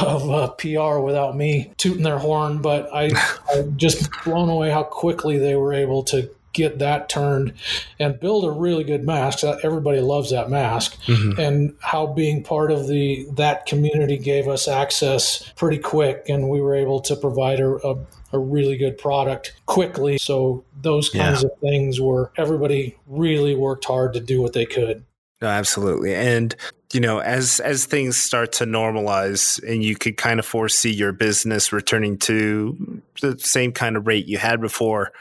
of 0.01 0.29
uh, 0.29 0.47
PR 0.51 0.99
without 0.99 1.35
me 1.35 1.71
tooting 1.77 2.03
their 2.03 2.19
horn, 2.19 2.61
but 2.61 2.93
I, 2.93 3.11
I'm 3.53 3.77
just 3.77 4.09
blown 4.23 4.49
away 4.49 4.69
how 4.71 4.83
quickly 4.83 5.37
they 5.37 5.55
were 5.55 5.73
able 5.73 6.03
to 6.05 6.29
get 6.55 6.79
that 6.79 7.09
turned 7.09 7.53
and 7.99 8.19
build 8.19 8.45
a 8.45 8.49
really 8.49 8.83
good 8.83 9.05
mask. 9.05 9.43
Everybody 9.43 9.99
loves 9.99 10.31
that 10.31 10.49
mask, 10.49 10.97
mm-hmm. 11.01 11.39
and 11.39 11.75
how 11.81 12.07
being 12.07 12.43
part 12.43 12.71
of 12.71 12.87
the 12.87 13.27
that 13.33 13.67
community 13.67 14.17
gave 14.17 14.47
us 14.47 14.67
access 14.67 15.51
pretty 15.55 15.77
quick, 15.77 16.25
and 16.27 16.49
we 16.49 16.61
were 16.61 16.73
able 16.73 17.01
to 17.01 17.15
provide 17.15 17.59
a, 17.59 17.75
a, 17.85 17.97
a 18.31 18.39
really 18.39 18.77
good 18.77 18.97
product 18.97 19.53
quickly. 19.67 20.17
So 20.17 20.63
those 20.81 21.09
kinds 21.09 21.43
yeah. 21.43 21.49
of 21.49 21.59
things 21.59 22.01
were 22.01 22.31
everybody 22.37 22.95
really 23.05 23.53
worked 23.53 23.85
hard 23.85 24.13
to 24.13 24.19
do 24.19 24.41
what 24.41 24.53
they 24.53 24.65
could. 24.65 25.03
No, 25.41 25.49
absolutely. 25.49 26.15
And 26.15 26.55
you 26.95 27.01
know, 27.01 27.19
as 27.19 27.59
as 27.59 27.83
things 27.83 28.15
start 28.15 28.53
to 28.53 28.63
normalize 28.63 29.61
and 29.69 29.83
you 29.83 29.97
could 29.97 30.15
kind 30.15 30.39
of 30.39 30.45
foresee 30.45 30.93
your 30.93 31.11
business 31.11 31.73
returning 31.73 32.17
to 32.19 33.01
the 33.21 33.37
same 33.37 33.73
kind 33.73 33.97
of 33.97 34.07
rate 34.07 34.27
you 34.27 34.37
had 34.37 34.61
before, 34.61 35.11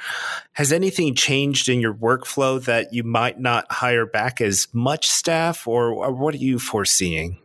has 0.53 0.71
anything 0.71 1.17
changed 1.17 1.69
in 1.69 1.81
your 1.81 1.93
workflow 1.93 2.65
that 2.65 2.93
you 2.93 3.03
might 3.03 3.41
not 3.41 3.67
hire 3.73 4.07
back 4.07 4.41
as 4.41 4.69
much 4.73 5.09
staff 5.09 5.67
or, 5.67 5.91
or 5.91 6.13
what 6.13 6.33
are 6.33 6.39
you 6.39 6.61
foreseeing? 6.61 7.39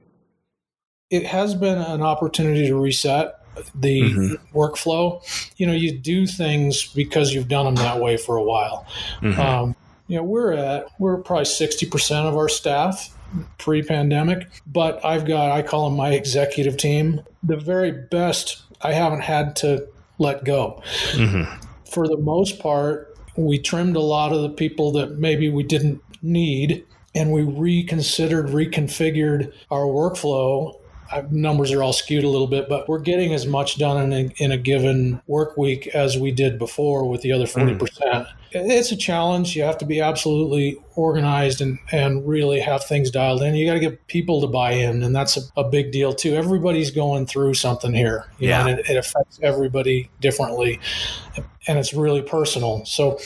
It 1.09 1.25
has 1.25 1.55
been 1.55 1.79
an 1.79 2.03
opportunity 2.03 2.67
to 2.67 2.75
reset 2.75 3.33
the 3.73 4.01
mm-hmm. 4.01 4.55
workflow. 4.55 5.23
You 5.57 5.65
know, 5.65 5.73
you 5.73 5.97
do 5.97 6.27
things 6.27 6.85
because 6.93 7.33
you've 7.33 7.47
done 7.47 7.65
them 7.65 7.75
that 7.83 7.99
way 7.99 8.15
for 8.15 8.37
a 8.37 8.43
while. 8.43 8.85
Mm-hmm. 9.23 9.41
Um, 9.41 9.75
you 10.05 10.17
know, 10.17 10.23
we're 10.23 10.53
at 10.53 10.85
we're 10.99 11.17
probably 11.17 11.45
sixty 11.45 11.87
percent 11.87 12.27
of 12.27 12.37
our 12.37 12.47
staff 12.47 13.15
pre-pandemic, 13.57 14.47
but 14.67 15.03
I've 15.05 15.25
got 15.25 15.51
I 15.51 15.61
call 15.61 15.89
them 15.89 15.97
my 15.97 16.11
executive 16.11 16.77
team, 16.77 17.21
the 17.43 17.57
very 17.57 17.91
best 17.91 18.61
I 18.81 18.93
haven't 18.93 19.21
had 19.21 19.55
to 19.57 19.87
let 20.17 20.43
go. 20.43 20.81
Mm-hmm. 21.11 21.65
For 21.89 22.07
the 22.07 22.17
most 22.17 22.59
part, 22.59 23.17
we 23.35 23.57
trimmed 23.57 23.95
a 23.95 24.01
lot 24.01 24.31
of 24.31 24.41
the 24.41 24.49
people 24.49 24.91
that 24.93 25.17
maybe 25.17 25.49
we 25.49 25.63
didn't 25.63 26.01
need 26.21 26.85
and 27.15 27.31
we 27.31 27.43
reconsidered, 27.43 28.47
reconfigured 28.47 29.51
our 29.71 29.85
workflow 29.85 30.75
numbers 31.31 31.71
are 31.71 31.81
all 31.81 31.93
skewed 31.93 32.23
a 32.23 32.29
little 32.29 32.47
bit, 32.47 32.69
but 32.69 32.87
we're 32.87 32.99
getting 32.99 33.33
as 33.33 33.45
much 33.45 33.77
done 33.77 34.11
in 34.11 34.13
a, 34.13 34.43
in 34.43 34.51
a 34.51 34.57
given 34.57 35.21
work 35.27 35.57
week 35.57 35.87
as 35.87 36.17
we 36.17 36.31
did 36.31 36.59
before 36.59 37.07
with 37.09 37.21
the 37.21 37.31
other 37.31 37.45
40%. 37.45 37.79
Mm. 37.79 38.27
It's 38.51 38.91
a 38.91 38.95
challenge. 38.95 39.55
You 39.55 39.63
have 39.63 39.77
to 39.79 39.85
be 39.85 40.01
absolutely 40.01 40.77
organized 40.99 41.61
and, 41.61 41.79
and 41.91 42.27
really 42.27 42.59
have 42.59 42.83
things 42.83 43.09
dialed 43.09 43.41
in. 43.41 43.55
You 43.55 43.65
got 43.65 43.75
to 43.75 43.79
get 43.79 44.05
people 44.07 44.41
to 44.41 44.47
buy 44.47 44.73
in, 44.73 45.01
and 45.01 45.15
that's 45.15 45.37
a, 45.37 45.41
a, 45.55 45.63
big 45.63 45.91
deal 45.91 46.13
too. 46.13 46.35
Everybody's 46.35 46.91
going 46.91 47.25
through 47.25 47.53
something 47.53 47.93
here, 47.93 48.25
yeah. 48.37 48.63
Know, 48.63 48.69
and 48.69 48.79
it, 48.79 48.89
it 48.89 48.97
affects 48.97 49.39
everybody 49.41 50.09
differently, 50.19 50.79
and 51.67 51.79
it's 51.79 51.93
really 51.93 52.21
personal. 52.21 52.85
So, 52.85 53.17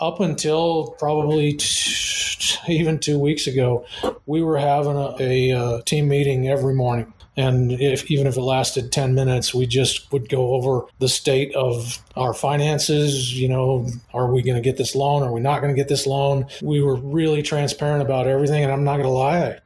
up 0.00 0.20
until 0.20 0.94
probably 0.98 1.54
t- 1.54 2.58
even 2.68 2.98
two 2.98 3.18
weeks 3.18 3.46
ago, 3.46 3.84
we 4.26 4.42
were 4.42 4.58
having 4.58 4.96
a, 4.96 5.16
a, 5.18 5.50
a 5.50 5.58
uh, 5.58 5.82
team 5.82 6.08
meeting 6.08 6.48
every 6.48 6.74
morning 6.74 7.12
and 7.36 7.72
if 7.72 8.10
even 8.10 8.26
if 8.26 8.36
it 8.36 8.40
lasted 8.40 8.90
10 8.90 9.14
minutes 9.14 9.54
we 9.54 9.66
just 9.66 10.10
would 10.12 10.28
go 10.28 10.54
over 10.54 10.82
the 10.98 11.08
state 11.08 11.54
of 11.54 12.02
our 12.16 12.32
finances 12.32 13.38
you 13.38 13.48
know 13.48 13.86
are 14.14 14.32
we 14.32 14.42
going 14.42 14.56
to 14.56 14.62
get 14.62 14.76
this 14.76 14.94
loan 14.94 15.22
are 15.22 15.32
we 15.32 15.40
not 15.40 15.60
going 15.60 15.72
to 15.72 15.78
get 15.78 15.88
this 15.88 16.06
loan 16.06 16.46
we 16.62 16.80
were 16.80 16.96
really 17.16 17.42
transparent 17.42 18.02
about 18.02 18.26
everything 18.26 18.62
and 18.62 18.72
i'm 18.72 18.84
not 18.84 18.92
going 18.94 19.04
to 19.04 19.08
lie 19.08 19.38
i 19.38 19.58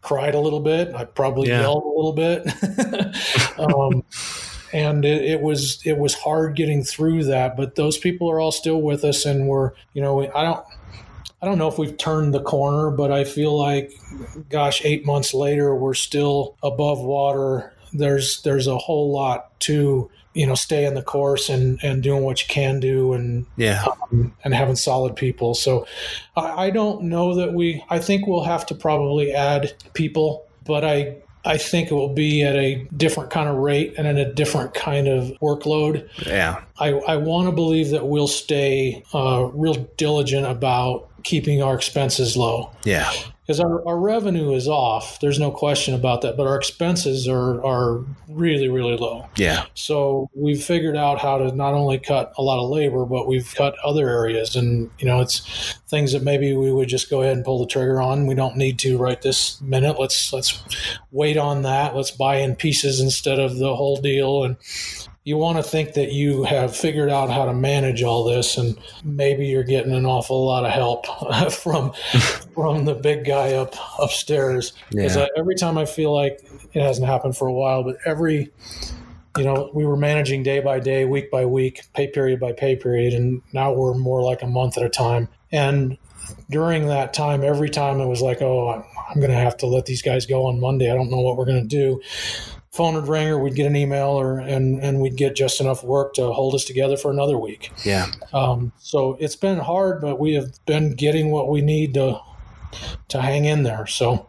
cried 0.00 0.34
a 0.34 0.40
little 0.40 0.60
bit 0.60 0.94
i 0.94 1.04
probably 1.04 1.48
yeah. 1.48 1.60
yelled 1.60 1.84
a 1.84 1.88
little 1.88 2.12
bit 2.12 3.58
um, 3.58 4.02
and 4.72 5.04
it, 5.04 5.24
it, 5.24 5.40
was 5.40 5.80
it 5.84 5.98
was 5.98 6.14
hard 6.14 6.56
getting 6.56 6.82
through 6.82 7.22
that 7.24 7.56
but 7.56 7.74
those 7.74 7.98
people 7.98 8.30
are 8.30 8.40
all 8.40 8.52
still 8.52 8.80
with 8.80 9.04
us 9.04 9.24
and 9.24 9.46
we're 9.46 9.72
you 9.92 10.02
know 10.02 10.22
i 10.34 10.42
don't 10.42 10.64
I 11.44 11.46
don't 11.46 11.58
know 11.58 11.68
if 11.68 11.76
we've 11.76 11.98
turned 11.98 12.32
the 12.32 12.40
corner, 12.40 12.90
but 12.90 13.12
I 13.12 13.24
feel 13.24 13.54
like, 13.54 13.92
gosh, 14.48 14.82
eight 14.82 15.04
months 15.04 15.34
later, 15.34 15.74
we're 15.76 15.92
still 15.92 16.56
above 16.62 17.00
water. 17.00 17.73
There's 17.94 18.42
there's 18.42 18.66
a 18.66 18.76
whole 18.76 19.12
lot 19.12 19.58
to 19.60 20.10
you 20.34 20.46
know 20.46 20.54
stay 20.54 20.84
in 20.84 20.94
the 20.94 21.02
course 21.02 21.48
and 21.48 21.78
and 21.82 22.02
doing 22.02 22.22
what 22.22 22.42
you 22.42 22.48
can 22.48 22.80
do 22.80 23.12
and 23.12 23.46
yeah 23.56 23.84
um, 24.02 24.34
and 24.44 24.52
having 24.52 24.76
solid 24.76 25.16
people 25.16 25.54
so 25.54 25.86
I, 26.36 26.66
I 26.66 26.70
don't 26.70 27.04
know 27.04 27.36
that 27.36 27.54
we 27.54 27.84
i 27.88 28.00
think 28.00 28.26
we'll 28.26 28.42
have 28.42 28.66
to 28.66 28.74
probably 28.74 29.32
add 29.32 29.72
people 29.94 30.44
but 30.64 30.84
i 30.84 31.16
I 31.46 31.58
think 31.58 31.90
it 31.90 31.94
will 31.94 32.14
be 32.14 32.42
at 32.42 32.56
a 32.56 32.88
different 32.96 33.30
kind 33.30 33.50
of 33.50 33.56
rate 33.56 33.92
and 33.98 34.06
in 34.06 34.16
a 34.16 34.32
different 34.32 34.72
kind 34.72 35.06
of 35.06 35.24
workload. 35.42 36.08
Yeah. 36.26 36.62
I, 36.78 36.92
I 36.92 37.16
want 37.16 37.48
to 37.48 37.52
believe 37.52 37.90
that 37.90 38.06
we'll 38.06 38.28
stay 38.28 39.04
uh, 39.12 39.50
real 39.52 39.74
diligent 39.98 40.46
about 40.46 41.10
keeping 41.22 41.62
our 41.62 41.74
expenses 41.74 42.34
low. 42.34 42.70
Yeah 42.84 43.12
because 43.44 43.60
our, 43.60 43.86
our 43.86 43.98
revenue 43.98 44.54
is 44.54 44.66
off. 44.66 45.20
There's 45.20 45.38
no 45.38 45.50
question 45.50 45.94
about 45.94 46.22
that, 46.22 46.36
but 46.36 46.46
our 46.46 46.56
expenses 46.56 47.28
are 47.28 47.62
are 47.64 48.04
really 48.28 48.68
really 48.68 48.96
low. 48.96 49.28
Yeah. 49.36 49.66
So 49.74 50.30
we've 50.34 50.62
figured 50.62 50.96
out 50.96 51.18
how 51.18 51.38
to 51.38 51.54
not 51.54 51.74
only 51.74 51.98
cut 51.98 52.32
a 52.38 52.42
lot 52.42 52.62
of 52.62 52.70
labor, 52.70 53.04
but 53.04 53.26
we've 53.26 53.54
cut 53.54 53.74
other 53.84 54.08
areas, 54.08 54.56
and 54.56 54.90
you 54.98 55.06
know 55.06 55.20
it's 55.20 55.74
things 55.88 56.12
that 56.12 56.22
maybe 56.22 56.56
we 56.56 56.72
would 56.72 56.88
just 56.88 57.10
go 57.10 57.22
ahead 57.22 57.36
and 57.36 57.44
pull 57.44 57.58
the 57.58 57.66
trigger 57.66 58.00
on. 58.00 58.26
We 58.26 58.34
don't 58.34 58.56
need 58.56 58.78
to 58.80 58.96
right 58.96 59.20
this 59.20 59.60
minute. 59.60 59.98
Let's 59.98 60.32
let's 60.32 60.62
wait 61.10 61.36
on 61.36 61.62
that. 61.62 61.94
Let's 61.94 62.10
buy 62.10 62.36
in 62.36 62.56
pieces 62.56 63.00
instead 63.00 63.38
of 63.38 63.58
the 63.58 63.76
whole 63.76 64.00
deal, 64.00 64.44
and 64.44 64.56
you 65.24 65.38
want 65.38 65.56
to 65.56 65.62
think 65.62 65.94
that 65.94 66.12
you 66.12 66.44
have 66.44 66.76
figured 66.76 67.08
out 67.08 67.30
how 67.30 67.46
to 67.46 67.54
manage 67.54 68.02
all 68.02 68.24
this 68.24 68.58
and 68.58 68.76
maybe 69.02 69.46
you're 69.46 69.64
getting 69.64 69.92
an 69.92 70.04
awful 70.04 70.44
lot 70.44 70.66
of 70.66 70.70
help 70.70 71.06
from 71.52 71.92
from 72.54 72.84
the 72.84 72.94
big 72.94 73.24
guy 73.24 73.52
up 73.54 73.74
upstairs 73.98 74.72
because 74.90 75.16
yeah. 75.16 75.26
every 75.36 75.54
time 75.54 75.76
i 75.78 75.84
feel 75.84 76.14
like 76.14 76.40
it 76.72 76.82
hasn't 76.82 77.06
happened 77.06 77.36
for 77.36 77.48
a 77.48 77.52
while 77.52 77.82
but 77.82 77.96
every 78.04 78.50
you 79.36 79.44
know 79.44 79.70
we 79.74 79.84
were 79.84 79.96
managing 79.96 80.42
day 80.42 80.60
by 80.60 80.78
day 80.78 81.04
week 81.04 81.30
by 81.30 81.44
week 81.44 81.82
pay 81.94 82.06
period 82.06 82.40
by 82.40 82.52
pay 82.52 82.76
period 82.76 83.12
and 83.14 83.42
now 83.52 83.72
we're 83.72 83.94
more 83.94 84.22
like 84.22 84.42
a 84.42 84.46
month 84.46 84.76
at 84.76 84.84
a 84.84 84.88
time 84.88 85.28
and 85.52 85.98
during 86.50 86.86
that 86.86 87.12
time 87.12 87.42
every 87.42 87.68
time 87.68 88.00
it 88.00 88.06
was 88.06 88.22
like 88.22 88.40
oh 88.40 88.84
i'm 89.10 89.20
going 89.20 89.30
to 89.30 89.36
have 89.36 89.56
to 89.56 89.66
let 89.66 89.86
these 89.86 90.02
guys 90.02 90.26
go 90.26 90.46
on 90.46 90.60
monday 90.60 90.90
i 90.90 90.94
don't 90.94 91.10
know 91.10 91.20
what 91.20 91.36
we're 91.36 91.44
going 91.44 91.60
to 91.60 91.68
do 91.68 92.00
phone 92.74 92.94
would 92.94 93.06
ring 93.06 93.28
or 93.28 93.38
we'd 93.38 93.54
get 93.54 93.66
an 93.66 93.76
email 93.76 94.08
or 94.08 94.40
and 94.40 94.82
and 94.82 95.00
we'd 95.00 95.16
get 95.16 95.36
just 95.36 95.60
enough 95.60 95.84
work 95.84 96.12
to 96.12 96.32
hold 96.32 96.56
us 96.56 96.64
together 96.64 96.96
for 96.96 97.12
another 97.12 97.38
week. 97.38 97.70
Yeah. 97.84 98.06
Um, 98.32 98.72
so 98.78 99.16
it's 99.20 99.36
been 99.36 99.60
hard, 99.60 100.00
but 100.00 100.18
we 100.18 100.34
have 100.34 100.52
been 100.66 100.96
getting 100.96 101.30
what 101.30 101.48
we 101.48 101.62
need 101.62 101.94
to 101.94 102.18
to 103.14 103.22
hang 103.22 103.44
in 103.44 103.62
there. 103.62 103.86
So. 103.86 104.28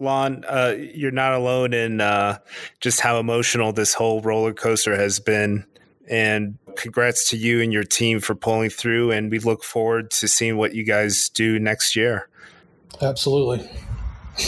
Lon, 0.00 0.44
uh, 0.48 0.74
you're 0.76 1.12
not 1.12 1.34
alone 1.34 1.72
in 1.72 2.00
uh, 2.00 2.38
just 2.80 3.00
how 3.00 3.18
emotional 3.20 3.72
this 3.72 3.94
whole 3.94 4.20
roller 4.20 4.52
coaster 4.52 4.96
has 4.96 5.20
been. 5.20 5.64
And 6.10 6.58
congrats 6.76 7.30
to 7.30 7.36
you 7.36 7.60
and 7.62 7.72
your 7.72 7.84
team 7.84 8.18
for 8.18 8.34
pulling 8.34 8.70
through. 8.70 9.12
And 9.12 9.30
we 9.30 9.38
look 9.38 9.62
forward 9.62 10.10
to 10.12 10.26
seeing 10.26 10.56
what 10.56 10.74
you 10.74 10.84
guys 10.84 11.28
do 11.28 11.60
next 11.60 11.94
year. 11.94 12.28
Absolutely. 13.00 13.68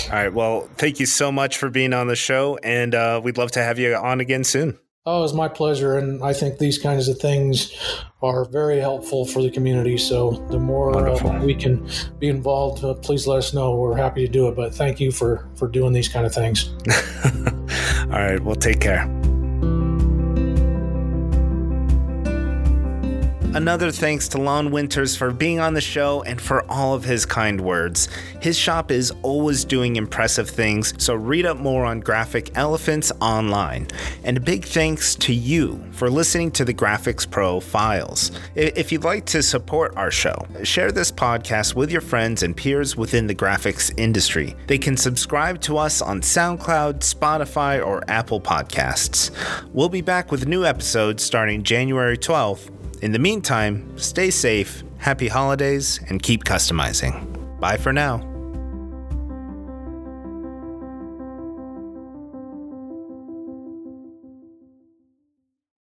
All 0.06 0.12
right. 0.12 0.32
Well, 0.32 0.68
thank 0.76 0.98
you 0.98 1.06
so 1.06 1.30
much 1.30 1.58
for 1.58 1.68
being 1.68 1.92
on 1.92 2.06
the 2.06 2.16
show, 2.16 2.58
and 2.62 2.94
uh, 2.94 3.20
we'd 3.22 3.38
love 3.38 3.50
to 3.52 3.62
have 3.62 3.78
you 3.78 3.94
on 3.94 4.20
again 4.20 4.44
soon. 4.44 4.78
Oh, 5.06 5.24
it's 5.24 5.32
my 5.32 5.48
pleasure, 5.48 5.96
and 5.96 6.22
I 6.22 6.34
think 6.34 6.58
these 6.58 6.76
kinds 6.76 7.08
of 7.08 7.18
things 7.18 7.72
are 8.22 8.44
very 8.44 8.78
helpful 8.78 9.24
for 9.24 9.40
the 9.40 9.50
community. 9.50 9.96
So 9.96 10.32
the 10.50 10.58
more 10.58 11.08
uh, 11.08 11.42
we 11.42 11.54
can 11.54 11.88
be 12.18 12.28
involved, 12.28 12.84
uh, 12.84 12.92
please 12.92 13.26
let 13.26 13.38
us 13.38 13.54
know. 13.54 13.74
We're 13.74 13.96
happy 13.96 14.26
to 14.26 14.30
do 14.30 14.48
it. 14.48 14.56
But 14.56 14.74
thank 14.74 15.00
you 15.00 15.10
for 15.10 15.48
for 15.56 15.68
doing 15.68 15.94
these 15.94 16.08
kind 16.08 16.26
of 16.26 16.34
things. 16.34 16.68
All 18.12 18.20
right. 18.20 18.40
Well, 18.40 18.56
take 18.56 18.80
care. 18.80 19.19
Another 23.52 23.90
thanks 23.90 24.28
to 24.28 24.38
Lon 24.38 24.70
Winters 24.70 25.16
for 25.16 25.32
being 25.32 25.58
on 25.58 25.74
the 25.74 25.80
show 25.80 26.22
and 26.22 26.40
for 26.40 26.64
all 26.70 26.94
of 26.94 27.02
his 27.02 27.26
kind 27.26 27.60
words. 27.60 28.06
His 28.40 28.56
shop 28.56 28.92
is 28.92 29.12
always 29.22 29.64
doing 29.64 29.96
impressive 29.96 30.48
things, 30.48 30.94
so 31.02 31.16
read 31.16 31.44
up 31.44 31.56
more 31.56 31.84
on 31.84 31.98
Graphic 31.98 32.56
Elephants 32.56 33.10
online. 33.20 33.88
And 34.22 34.36
a 34.36 34.40
big 34.40 34.64
thanks 34.64 35.16
to 35.16 35.34
you 35.34 35.84
for 35.90 36.08
listening 36.08 36.52
to 36.52 36.64
the 36.64 36.72
Graphics 36.72 37.28
Pro 37.28 37.58
Files. 37.58 38.30
If 38.54 38.92
you'd 38.92 39.02
like 39.02 39.26
to 39.26 39.42
support 39.42 39.96
our 39.96 40.12
show, 40.12 40.46
share 40.62 40.92
this 40.92 41.10
podcast 41.10 41.74
with 41.74 41.90
your 41.90 42.02
friends 42.02 42.44
and 42.44 42.56
peers 42.56 42.96
within 42.96 43.26
the 43.26 43.34
graphics 43.34 43.92
industry. 43.98 44.54
They 44.68 44.78
can 44.78 44.96
subscribe 44.96 45.60
to 45.62 45.76
us 45.76 46.00
on 46.00 46.20
SoundCloud, 46.20 47.00
Spotify, 47.00 47.84
or 47.84 48.08
Apple 48.08 48.40
Podcasts. 48.40 49.32
We'll 49.72 49.88
be 49.88 50.02
back 50.02 50.30
with 50.30 50.46
new 50.46 50.64
episodes 50.64 51.24
starting 51.24 51.64
January 51.64 52.16
12th 52.16 52.70
in 53.02 53.12
the 53.12 53.18
meantime, 53.18 53.96
stay 53.96 54.30
safe, 54.30 54.82
happy 54.98 55.28
holidays, 55.28 56.00
and 56.08 56.22
keep 56.22 56.44
customizing. 56.44 57.58
Bye 57.58 57.76
for 57.76 57.92
now. 57.92 58.29